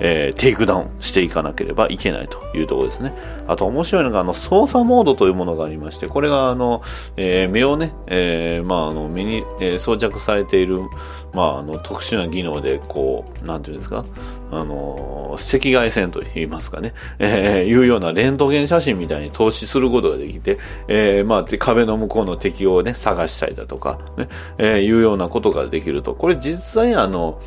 [0.00, 3.12] えーテイクダウンしていかなければいけないというところですね。
[3.46, 6.82] あと面白いのが、あの、操作モードというものがありまして、これが、あの、
[7.16, 10.80] えー目をね、えーまあ、あの、目に、えー装着されている、
[11.32, 14.04] まあ、あの、特殊な技能で、こう、なんていうんですか、
[14.50, 20.58] あの、赤外線と言いますかね、えーいうようなレントゲン写真みたいに投資することができて、
[20.88, 26.14] えーまあ、壁の向こうの敵をね、探したりだとか、ね、えーいうようなことができると。
[26.14, 27.40] これ実際あの、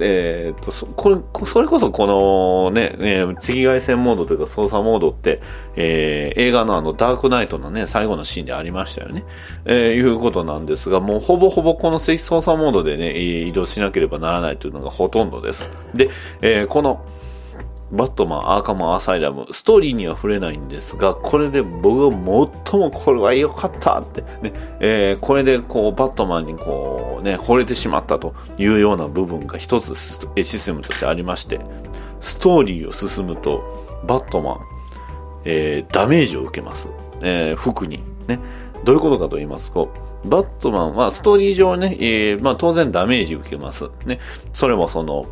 [0.00, 5.40] えー、とそこれそれこそこのね、えー赤外線モードというか操作モードって、
[5.76, 9.24] えー映画のあのダークナイトのね、最後のシーンでありましたよね。
[9.64, 15.70] えーいうことなんですが、もうほぼほぼこの操作モードでね、移動しなければならないというのがほとんどです。
[15.94, 16.10] で、
[16.42, 17.04] えーこの、
[17.92, 31.60] バットマン、アーカム、アサイラム、ストーリーには触れないんですが、これで僕が最もこれは良かったって、ね、えーこれでこう、バットマンにこう、ね、惚れてしまったというような部分が一つシスシステムとしてありまして、
[32.20, 33.62] ストーリーを進むと、
[34.06, 34.58] バットマン、
[35.44, 36.88] えーダメージを受けます。
[37.22, 38.00] えー服に。
[38.28, 38.38] ね。
[38.84, 39.88] どういうことかと言いますと、
[40.24, 43.90] バットマンはストーリー上ね、えーまあ当然ダメージ受けます。
[44.06, 44.20] ね。
[44.52, 45.26] それもその、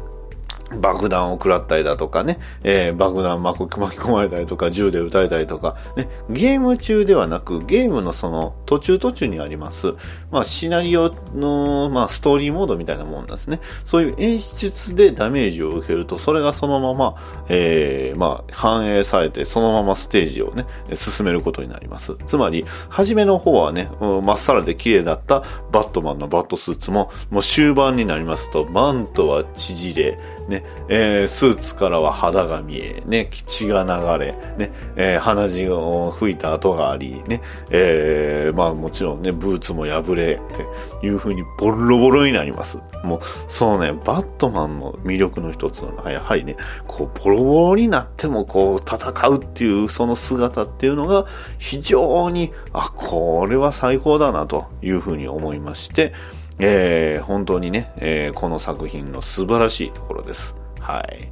[0.81, 9.95] 爆弾を食らったりだとかね、えー爆弾巻き込まれたりとか、銃で撃たれたりとか、ね、ゲーム中ではなく、ゲームのその途中途中にあります、
[10.31, 13.61] まあシナリオの、まあストーリーモードみたいなもんですね。
[13.85, 17.15] そういう演出でダメージを受けると、それがそのまま、
[17.49, 22.17] えーまあ反映されて、そのままステージをね、進めることになります。
[22.27, 23.91] つまり、初めの方はね、
[24.23, 30.19] まっさらで綺麗だったバットマンのバットスーツも、もう終盤になりますと、マントは縮れ、
[30.49, 40.57] ね、えースーツからは肌が見え、ね、血が流れ、ね、えー鼻血を吹いた跡があり、ね、えーまあもちろんね、ブーツも破れ、っ
[41.01, 42.79] ていう風にボロボロになります。
[43.05, 46.57] もう、そのね、バットマンの魅力の一つは、やはりね、
[46.87, 51.27] こう、ボロボロになってもこう、戦うっていう、その姿っていうのが、
[51.59, 56.13] 非常に、あ、これは最高だな、という風に思いまして、
[56.59, 60.55] えー本当にね、えーこの作品の素晴らしいところです。
[60.81, 61.29] はい。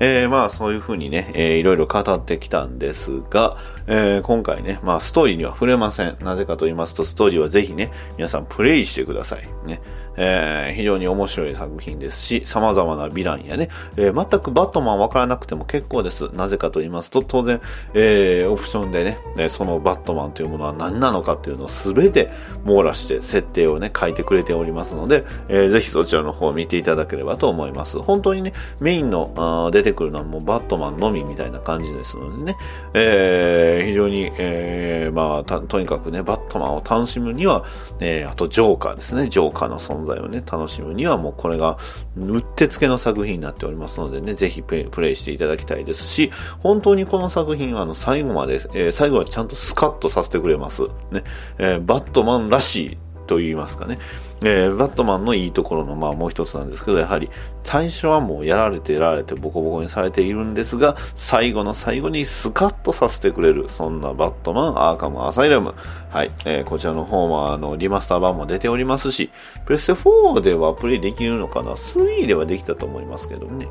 [0.00, 3.56] えーまあそういうふうにね、えーいろいろ語ってきたんですが、
[3.86, 6.16] えー今回ね、まあストーリーには触れません。
[6.20, 9.48] なぜかと言いますと、ストーリーはぜひね、皆さんプレイしてください。
[9.66, 9.80] ね。
[10.16, 16.28] えー非常に面白い作品ですし、様々なヴィランやね、えー全くバットマンわからなくても結構です。
[16.32, 17.60] なぜかと言いますと、当然、
[17.94, 22.30] えーオプションでね、えーそのバットマンというものは何なのかっていうのを全て
[22.64, 27.98] 網羅して設定をね、書いてくれておりますので、えーぜひそちらの方を見ていただければと思います。
[28.00, 32.56] 本当にね、メインのあ出てくるのはもうバットマンのみみたいな感じですのでね、
[32.94, 37.64] えー非常に、えーまあ、とにかくね、バットマンを楽しむには、
[38.00, 41.78] えーあとジョーカーですね、ジョーカーの存在をね、楽しむにはもうこれが、
[42.16, 50.82] うってつけの作品になっておりますのでね、ぜひプレイプレイしていただきたいですし、本当にこの作品はあの、最後まで、えー最後はちゃんとスカッとさせてくれます。
[51.10, 51.24] ね、
[51.58, 53.98] えーバットマンらしいと言いますかね。
[54.44, 57.30] えーバットマンのいいところの、まあもう一つなんですけど、やはり、
[57.64, 65.74] 最初はもうやられてやられてボコボコにされているんですが、最後の最後にスカッとさせてくれる、そんなバットマン、アーカム、アサイラム。
[66.10, 69.30] はい、えーこちらの方は、あの、リマスター版も出ておりますし、
[69.64, 73.68] プレステ4ではプレイできるのかな ?3 ではできたと思いますけどね。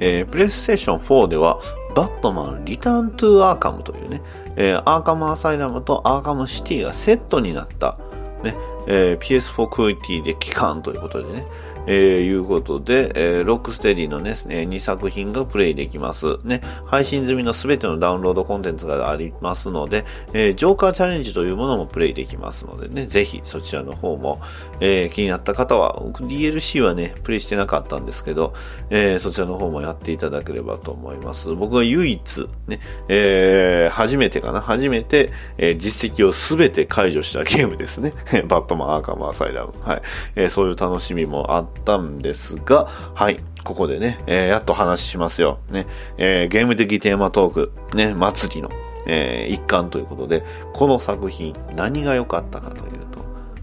[0.00, 1.60] えープレイステーション4では、
[1.94, 4.22] バットマンリターントゥーアーカムというね、
[4.56, 7.98] えーアーカムアサイラムとアーカムシティがセットになった、
[8.42, 11.46] ね、えー PS4 クオリティで帰還ということでね、
[11.92, 16.38] えーいうことで、えーロックステディのね、え2作品がプレイできます。
[16.44, 24.40] ね、配信済みのすべてのダウンロードコンテンツがありますので、えージョーカーチャレンジというものもプレイできますのでね、ぜひそちらの方も、
[24.80, 28.54] えー気になった方は、DLC はね、プレイしてなかったんですけど、
[28.90, 31.48] えーそちらの方もやっていただければと思います。
[31.56, 38.12] 僕が唯一、ね、えー初めてかな、初めて、えー実績をすべて解除したゲームですね。
[38.46, 39.72] バットマンアーカムアサイラム。
[39.82, 40.02] はい。
[40.36, 43.40] えーそういう楽しみもあってたんですが、はい。
[43.64, 45.58] ここでね、えーやっと話しますよ。
[45.70, 48.70] ね、えーゲーム的テーマトーク、ね、祭りの、
[49.06, 53.20] えー一環ということで、この作品、何が良かったかというと、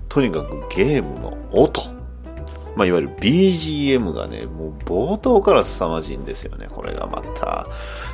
[0.10, 1.82] とにかくゲームの音。
[2.76, 7.66] まあ、いわゆる BGM がね、もう冒頭から凄まじいんですよね、これがまた。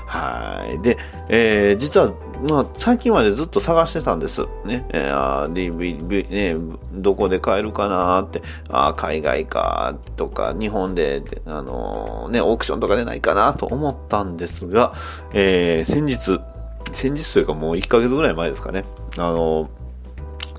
[0.08, 0.82] はい。
[0.82, 0.98] で、
[1.28, 2.14] えー実は、
[2.50, 4.42] まあ、最近までずっと探してたんです。
[4.66, 4.86] ね。
[4.90, 14.94] えー DVD、ね、どこで買えるかなって、あ海外か、とか、日本で、あのーね、オークションとかでないかなと思ったんですが、
[15.34, 16.42] えー先日、
[16.92, 18.84] 先日というかもう1ヶ月ぐらい前ですかね、
[19.18, 19.68] あのー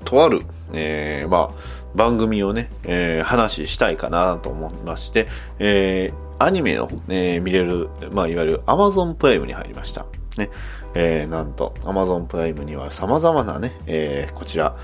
[0.05, 0.41] とある、
[0.73, 1.53] えーまあ、
[1.95, 5.27] 番組をね、えー話したいかなと思いまして、
[5.59, 10.05] えーアニメの、えー見れる、まあ、いわゆる Amazon プライムに入りました。
[10.37, 10.49] ね。
[10.95, 14.75] えーなんと、Amazon プライムには様々なね、えーこちら、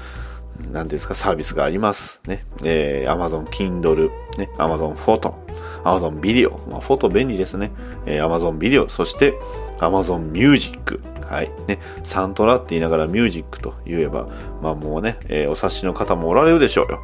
[0.60, 2.22] なんていうんですか、サービスがあります。
[2.28, 2.46] ね。
[2.64, 5.36] えー、Amazon Kindle、ね、Amazon フォト、
[5.84, 7.72] Amazon ビデオ、まあ、フォト便利ですね。
[8.06, 9.34] えー、Amazon ビデオ、そして
[9.80, 11.00] Amazon Music。
[11.26, 11.52] はい。
[11.68, 14.28] ね、サントラって言いながらミュージックと言えば、
[14.62, 17.00] まあもうね、えーお察しの方もおられるでしょうよ。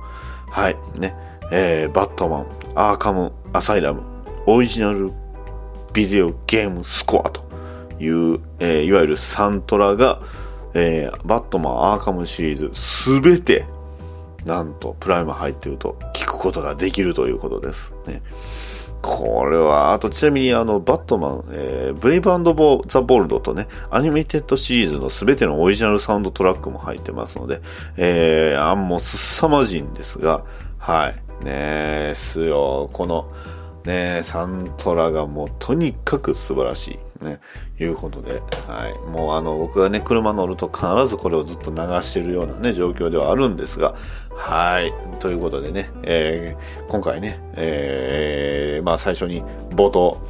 [0.49, 0.75] はい。
[0.97, 1.15] ね、
[1.49, 2.45] えー、バットマン、
[2.75, 4.01] アーカム、アサイラム、
[4.45, 5.11] オリジナル
[5.93, 7.46] ビデオゲームスコアと
[7.99, 10.21] いう、えーいわゆるサントラが、
[10.73, 13.65] えーバットマンアーカムシリーズすべて、
[14.45, 17.93] なんとプライム入ってると聞くことができるということです。
[18.07, 18.21] ね。
[19.01, 27.61] これは、あとちなみにあの、バットマン、えーブレイブボーザ・ボールドとね、アニメテッドシリーズのすべてのオリジナルサウンドトラックも入ってますので、
[27.95, 30.43] えー、あんもすさまじいんですが、
[30.79, 31.27] はい。
[31.43, 31.51] ね
[32.11, 33.29] え、すよ、この、
[33.85, 36.99] ねサントラがもうとにかく素晴らしい。
[37.23, 37.39] ね、
[37.79, 39.09] いうことで、はい。
[39.09, 43.95] もうあの、僕がね、車乗ると必ずこれをずっと流してるようなね、状況ではあるんですが、
[44.29, 44.93] はい。
[45.19, 50.21] ということでね、えー今回ね、えーまあ最初に冒頭、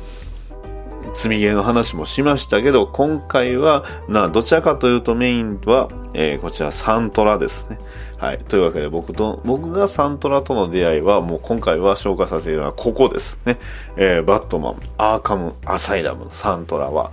[1.14, 7.80] 積みゲーの話もしましたけど、今回は、な、どちらかというとメインは、えーこちらサントラですね。
[8.18, 8.40] はい。
[8.40, 13.58] というわけで僕と、僕がサントラとの出会いは、もう今回は紹介させていただくのはここですね。
[13.96, 17.12] えーバットマン、アーカム、アサイラムサントラは、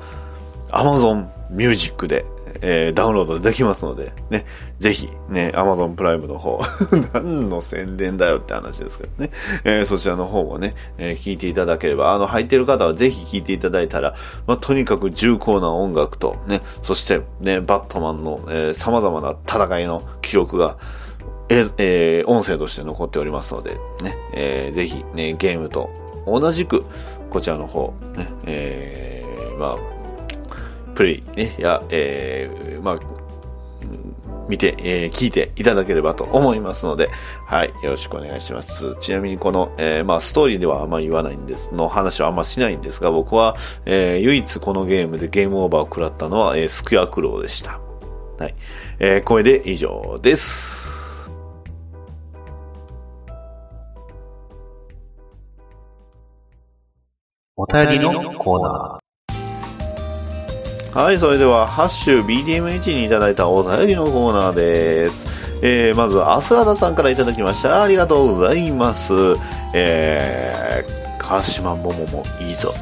[0.70, 2.24] アマゾンミュージックで、
[2.60, 4.44] えーダウンロードできますので、ね、
[4.78, 6.60] ぜひ、ね、Amazon プライムの方、
[7.12, 9.30] 何の宣伝だよって話ですけどね、
[9.64, 14.14] えーそちらの方もね、えー聞いていただければ、あの、入ってる方はぜひ聞いていただいたら、
[14.46, 20.76] まあ、とにかく重厚な音楽と、ね、そして、ね、バットマンの、えー様々な戦いの記録が、
[21.48, 25.90] ええー音声として残っておりますので、ね、えーぜひ、ね、ゲームと
[26.26, 26.84] 同じく、
[27.30, 29.93] こちらの方、ね、えーまあ、
[30.94, 32.98] プレイ、ね、や、えーまあ、
[34.48, 37.08] 見て、えー聞いていただければと思いますので、
[37.46, 38.96] はい、よろしくお願いします。
[38.96, 47.80] ちなみにこの、えーまあ、ストーリーではあまり言わないんです、の話はあんましないんですが、僕は、えー唯一このゲームでゲームオーバーを食らったのは、えースクエアクローでした。
[48.38, 48.54] はい。
[48.98, 51.30] えーこれで以上です。
[57.56, 59.03] お便りのコーナー
[60.94, 65.26] はい、それでは、ハッシュ BDMH にいただいたお便りのコーナーです。
[65.60, 67.82] えー、まずは、アスラダさんからいただきました。
[67.82, 69.12] ありがとうございます。
[69.72, 72.72] えー、川島もももいいぞ。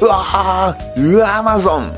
[0.00, 1.94] うわーうわアマゾン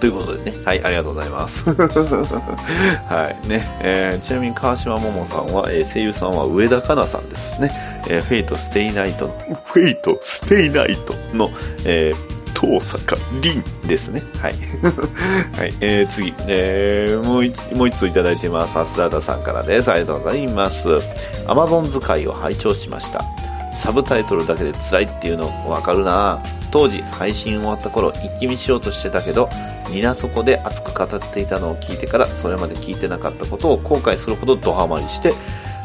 [0.00, 0.56] ということでね。
[0.64, 1.62] はい、ありがとうございます。
[3.06, 3.62] はい、ね。
[3.82, 7.70] えー、ちなみに川島ももさんは、えー声優さんは植田佳奈さんですね。
[8.08, 9.30] えーフェイトステイナイト、
[9.66, 11.50] フェイトステイナイトの、
[11.84, 14.22] えー、遠坂凛ですね。
[14.38, 14.54] はい。
[15.56, 18.78] はい、えー、次、えー、もう一、もう一ついただいてます。
[18.78, 19.90] アスラダさんからです。
[19.90, 20.88] ありがとうございます。
[21.46, 23.24] アマゾン使いを拝聴しました。
[23.80, 29.48] サブタイトルだけで辛いっていうのわかるな当時配信終わった頃一気見しようとしてたけど
[29.88, 35.32] ニナそこで熱く語っていたのを聞いてからそれまで聞いてなかったことを後悔するほどドハマりして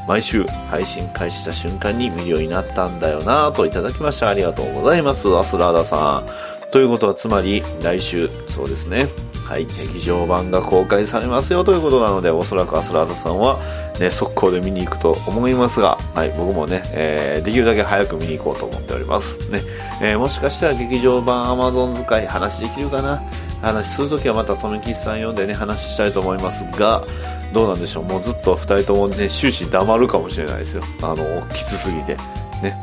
[0.08, 6.26] 毎週配信開始した瞬間に見るようになったんだよなといただきましたありがとうございますアスラーダさん
[6.76, 9.08] ということはつまり来週、そうですね。
[9.46, 13.62] はい、劇場版が公開されますよということなので、おそらくアスラーダさんは、
[13.98, 19.38] ね、速攻で見に行くと思いますが、はい、僕もね、えーできるだけ早く見に行こうと思っております。
[19.50, 19.62] ね、
[20.02, 23.24] えーもしかしたら劇場版アマゾン使い話できるかな？
[23.62, 27.06] 話するときはまた、とめきちさん読んでね、話したいと思いますが、
[27.54, 28.04] どうなんでしょう。
[28.04, 30.84] もうずっと二人ともね、終始黙るかもしれないですよ。
[31.02, 32.18] あの、きつすぎて。
[32.62, 32.76] ね。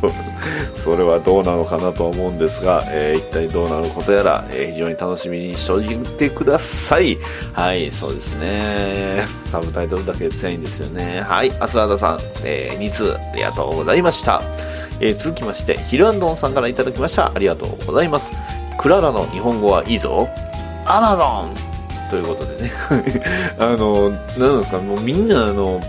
[0.00, 0.10] と
[0.80, 5.84] それはどうなのかなと思うんですが、えー一体どうなることやら、えー非常に楽しみにしておい
[6.18, 7.18] てください。
[7.52, 9.24] はい、そうですね。
[9.50, 11.22] サブタイトルだけ強いんですよね。
[11.26, 14.42] はい、アスラーダさん、えー2通ありがとうございました。
[15.00, 17.32] えー続きまして、ヒルアンドンさんからいただきました。
[17.34, 18.32] ありがとうございます。
[18.78, 20.28] クララの日本語はいいぞ。
[20.86, 21.56] アマゾン
[22.10, 22.70] ということでね。
[23.58, 24.16] あの、な
[24.54, 25.80] んですか、もうみんなあの、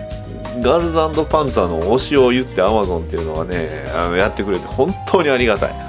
[0.60, 5.74] ガールズパンツァーの推しを言ってアマゾンっていうのはね、あのやってくれて本当にありがたい。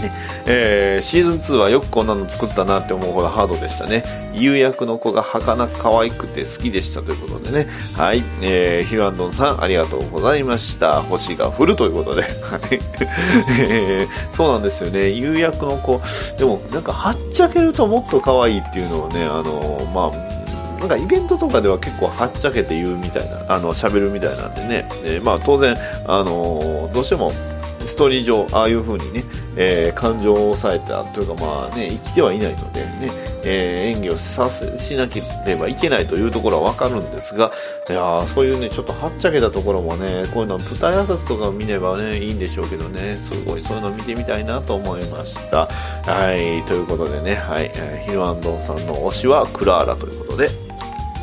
[0.00, 0.12] ね
[0.46, 4.02] えーシーズン2はよくこんなの作ったなって思うほどハードでしたね。
[4.34, 7.70] 釉薬の子が儚く可愛くて好きでしたということでね。
[7.96, 8.22] はい。
[8.40, 11.02] えーヒルアンドンさんありがとうございました。
[11.02, 12.22] 星が降るということで。
[12.42, 12.80] はい。
[13.60, 15.10] え ーそうなんですよね。
[15.10, 16.00] 釉薬の子。
[16.38, 20.29] でもなんかはっちゃけるともっと可愛いっていうのをね、あのまあ、
[20.80, 25.76] なんかイベントとかでは結構はっちゃけて言うみたいな、あの、喋るみたいなんでね、えーまあ当然、
[26.06, 27.30] あのーどうしても、
[27.84, 29.24] ストーリー上、ああいう風にね、
[29.56, 33.10] えー感情を抑えたというかまあね、生きてはいないのでね、
[33.44, 37.50] えー演技をさせ、しなければいけないというところはわかるんですが、
[37.88, 45.68] いやそういうね、ちょっとはっちゃけたところもね、こういうの舞台挨拶とか見ればね、いいんでしょうけどね、すごいそういうの見てみたいなと思いました。
[46.06, 50.48] はい、ということでね、はい、えーヒルアンドンさんの推しはクラーラということで、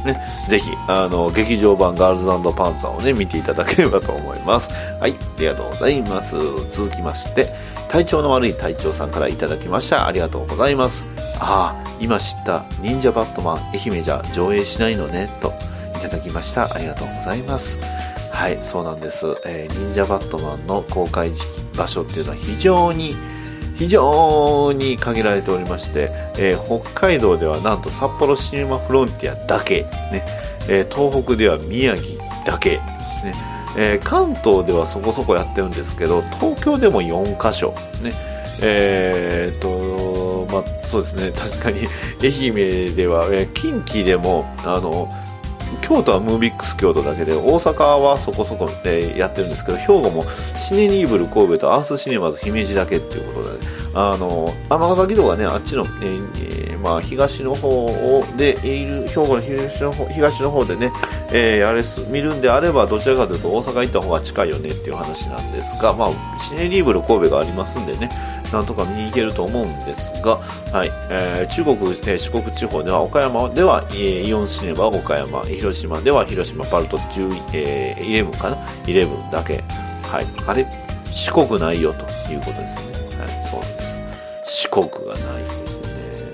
[0.06, 4.70] ね、ぜひ、あの、劇場版ガールズパンツァーをね、見ていただければと思います。
[5.00, 6.36] はい、ありがとうございます。
[6.72, 7.54] 続きまして、
[7.90, 10.08] 体調の悪い隊長さんからいただきました。
[10.08, 11.06] ありがとうございます。
[11.40, 15.54] ああ、今知った忍者バットマン愛媛じゃ上映しないのね、と
[15.96, 16.74] いただきました。
[16.74, 17.80] ありがとうございます。
[18.32, 19.26] はい、そうなんです。
[19.46, 23.16] えー忍者バットマンの公開時期、場所っていうのは非常に
[23.78, 30.26] 非常に限られておりまして、えー北海道ではなんと札幌シネマフロンティアだけ、ね
[30.68, 32.82] えー東北では宮城だけ、ね。
[33.78, 38.14] えー関東ではそこそこやってるんですけど東京でも4カ所、ね
[38.62, 41.32] えーっとまあ、そうですね。
[41.32, 41.88] 確かに
[42.22, 45.08] 愛媛では、え近畿でもあの
[45.82, 60.92] 京都はムービックス京都だけで大阪はそこそこでやってるんですけど兵庫もシネニーブル神戸とアースシネマズ姫路だけっていうことで、ね、あの尼崎とかねあっちの、えーまあ、東の方をでいる兵庫の東の方東の方でね、
[61.32, 68.10] えーあれ見るんであればどちらかというと大阪行った方が近いよねっていう話なんですが、まあ、シネニーブル神戸がありますんでね
[68.52, 70.38] なんとか見に行けると思うんですが、
[70.72, 79.64] はいえー中国、えー四国地方では岡山では、イオンシネマ岡山広島では広島パルト10、えー、11かな？11だけ、
[80.04, 80.68] はい、あれ
[81.12, 82.82] 四国ないよということですね、
[83.20, 84.00] はい、そうです。
[84.44, 85.88] 四国がないですね。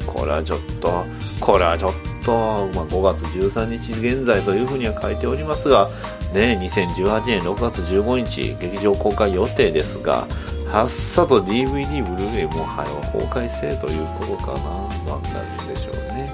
[0.06, 1.06] これはちょっと
[1.40, 1.94] これはちょっ
[2.24, 5.90] と、まあ、5月13日現在というふうには書いておりますが、
[6.34, 10.28] ね、2018年6月15日劇場公開予定ですが
[10.74, 14.60] はっさと DVD、ブルーレイも早う公開せということかな、
[15.06, 16.32] なんなんでしょうね。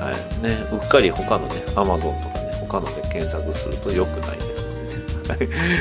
[0.00, 0.42] はい。
[0.42, 5.02] ね、うっかり他のね、Amazon とかね、他ので検索すると良くないですのでね。
[5.28, 5.34] は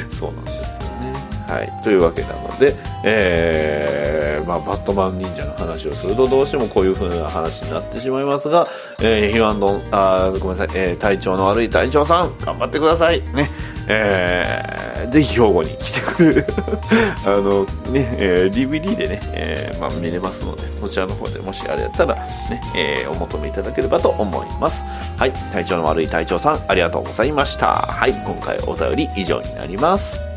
[0.10, 0.14] い。
[0.14, 1.14] そうなんですよね。
[1.48, 1.84] はい。
[1.86, 8.68] というわけなので、えー、まあ、バットマン忍者の話をするとどうしてもこういう風な話になってしまいますが、
[9.00, 13.22] えー、ヒュアンドン、あごめんなさい、えー、体調の悪い隊長さん、頑張ってください。
[13.34, 13.50] ね。
[13.94, 16.48] えー、ぜひ兵庫に来てくれる。
[17.26, 24.86] あの、ね、えー DVD でね、えーまあ、見れますので、こちらの方でもしあれやったら、ね、えーお求めいただければと思います。
[25.18, 25.32] はい。
[25.52, 27.68] 体調の悪い隊長さん、ありがとうございました。
[27.68, 28.14] はい。
[28.26, 30.31] 今回お便り以上になります。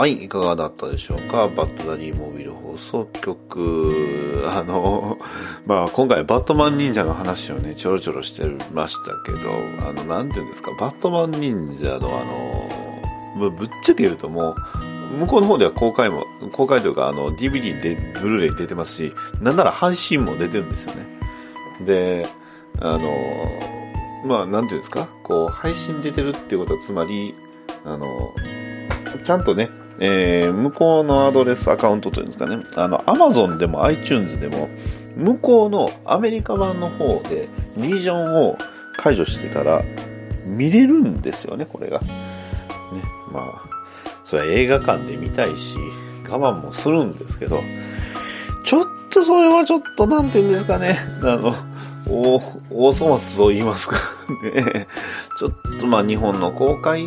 [0.00, 1.46] はい、いかがだったでしょうか？
[1.48, 4.42] バッドダディモービル放送局。
[4.48, 5.18] あの、
[5.66, 9.50] まあ今回バットマン忍者の話をね、ちょろちょろしてましたけど、
[9.86, 14.54] あの、なんていうんですか、バットマン忍者のあの、ぶっちゃけ言うとも
[15.12, 21.06] う、向こうの方では公開も、公開というか、あの、DVD で、ブルーレイ出てますし、なんなら配信も出てるんですよね。
[21.84, 22.26] で、
[22.80, 23.02] あの、
[24.24, 27.34] まあ、なんていうんですか、こう、配信出てるっていうことは、つまり、
[27.84, 28.32] あの、
[29.26, 29.68] ちゃんとね、
[30.00, 34.68] えー向こうのアドレスアカウントというんですかね、あの、Amazon でも iTunes でも、
[35.16, 38.56] 向こうのアメリカ版の方でリージョンを
[38.96, 39.82] 解除してたら、
[40.46, 42.00] 見れるんですよね、これが。
[42.00, 42.06] ね、
[43.32, 43.70] まあ、
[44.24, 45.76] それは映画館で見たいし、
[46.28, 47.60] 我慢もするんですけど、
[48.64, 51.54] ちょっとそれはちょっと、なんて言うんですかね、あの、
[52.08, 52.40] 大、
[52.70, 53.96] 大粗末と言いますか。
[54.42, 54.86] ね、
[55.38, 57.04] ちょっとまあ日本の公開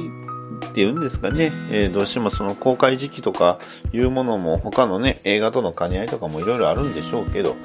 [0.74, 3.60] ていうんですかね、えーどうしてもその公開時期とか
[3.94, 7.56] いうものも他のね、映画との兼ね合いとかもいろいろあるんでしょうけど、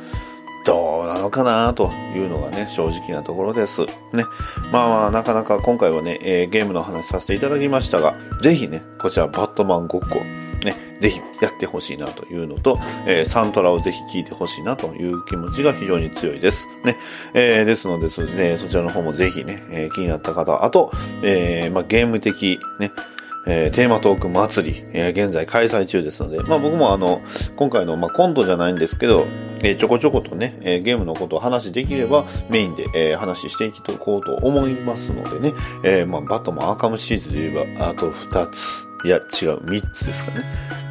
[0.66, 3.82] どうなのかなというのがね、正直なところです。
[4.12, 4.24] ね。
[4.70, 10.20] まあまあ、なかなか今回はね、えーゲームの話させていただきましたが、ぜひね、こちらバットマンごっこ、
[11.00, 16.66] ぜひやってほしいなというのと、えーサントラをぜひ聴いてほしいなという気持ちが非常に強いです。
[16.84, 16.96] ね。
[17.34, 20.90] えーですので、そね、そちらの方もぜひね、えー気になった方、あと、
[21.22, 22.90] えーまあ、ゲーム的、ね、
[23.46, 27.20] えーテーマトーク祭り、えー現在開催中ですので、まあ僕もあの、
[27.56, 29.24] 今回の、まあコントじゃないんですけど、
[29.62, 40.44] えーちょこちょことね、えーゲームのことを話できればメインで、えー話していこうと思いますのでね、えーまあバットマンアーカムシーズで言えば、あと2つ、いや違う、3つですかね。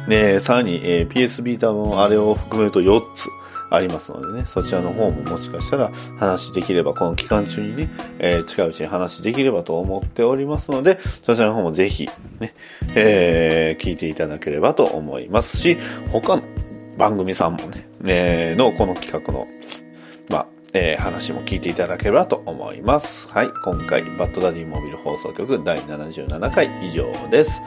[0.08, 3.28] で、さらに、えー PS ビータのあれを含めると4つ。
[3.70, 12.08] ありますのでね、そちらの方ももしかしたら話できれば、この期間中にね、えー近いうちに話できればと思っておりますので、そちらの方もぜひ、
[12.40, 12.54] ね、
[12.94, 15.76] えー聞いていただければと思いますし、
[16.12, 16.42] 他の
[16.96, 19.46] 番組さんもね、えーのこの企画の、
[20.30, 23.30] まあ、えー話も聞いていただければと思います。
[23.30, 27.60] はい、今回、バッドダディモビル放送局第77回以上です。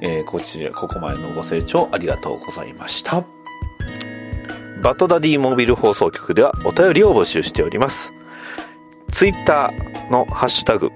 [0.00, 3.24] えーこちら、ここまでのご清聴ありがとうございました。
[4.82, 8.12] バッドダディモビル放送局ではお便りを募集しております。
[9.10, 10.90] ツイッターのハッシュタグ、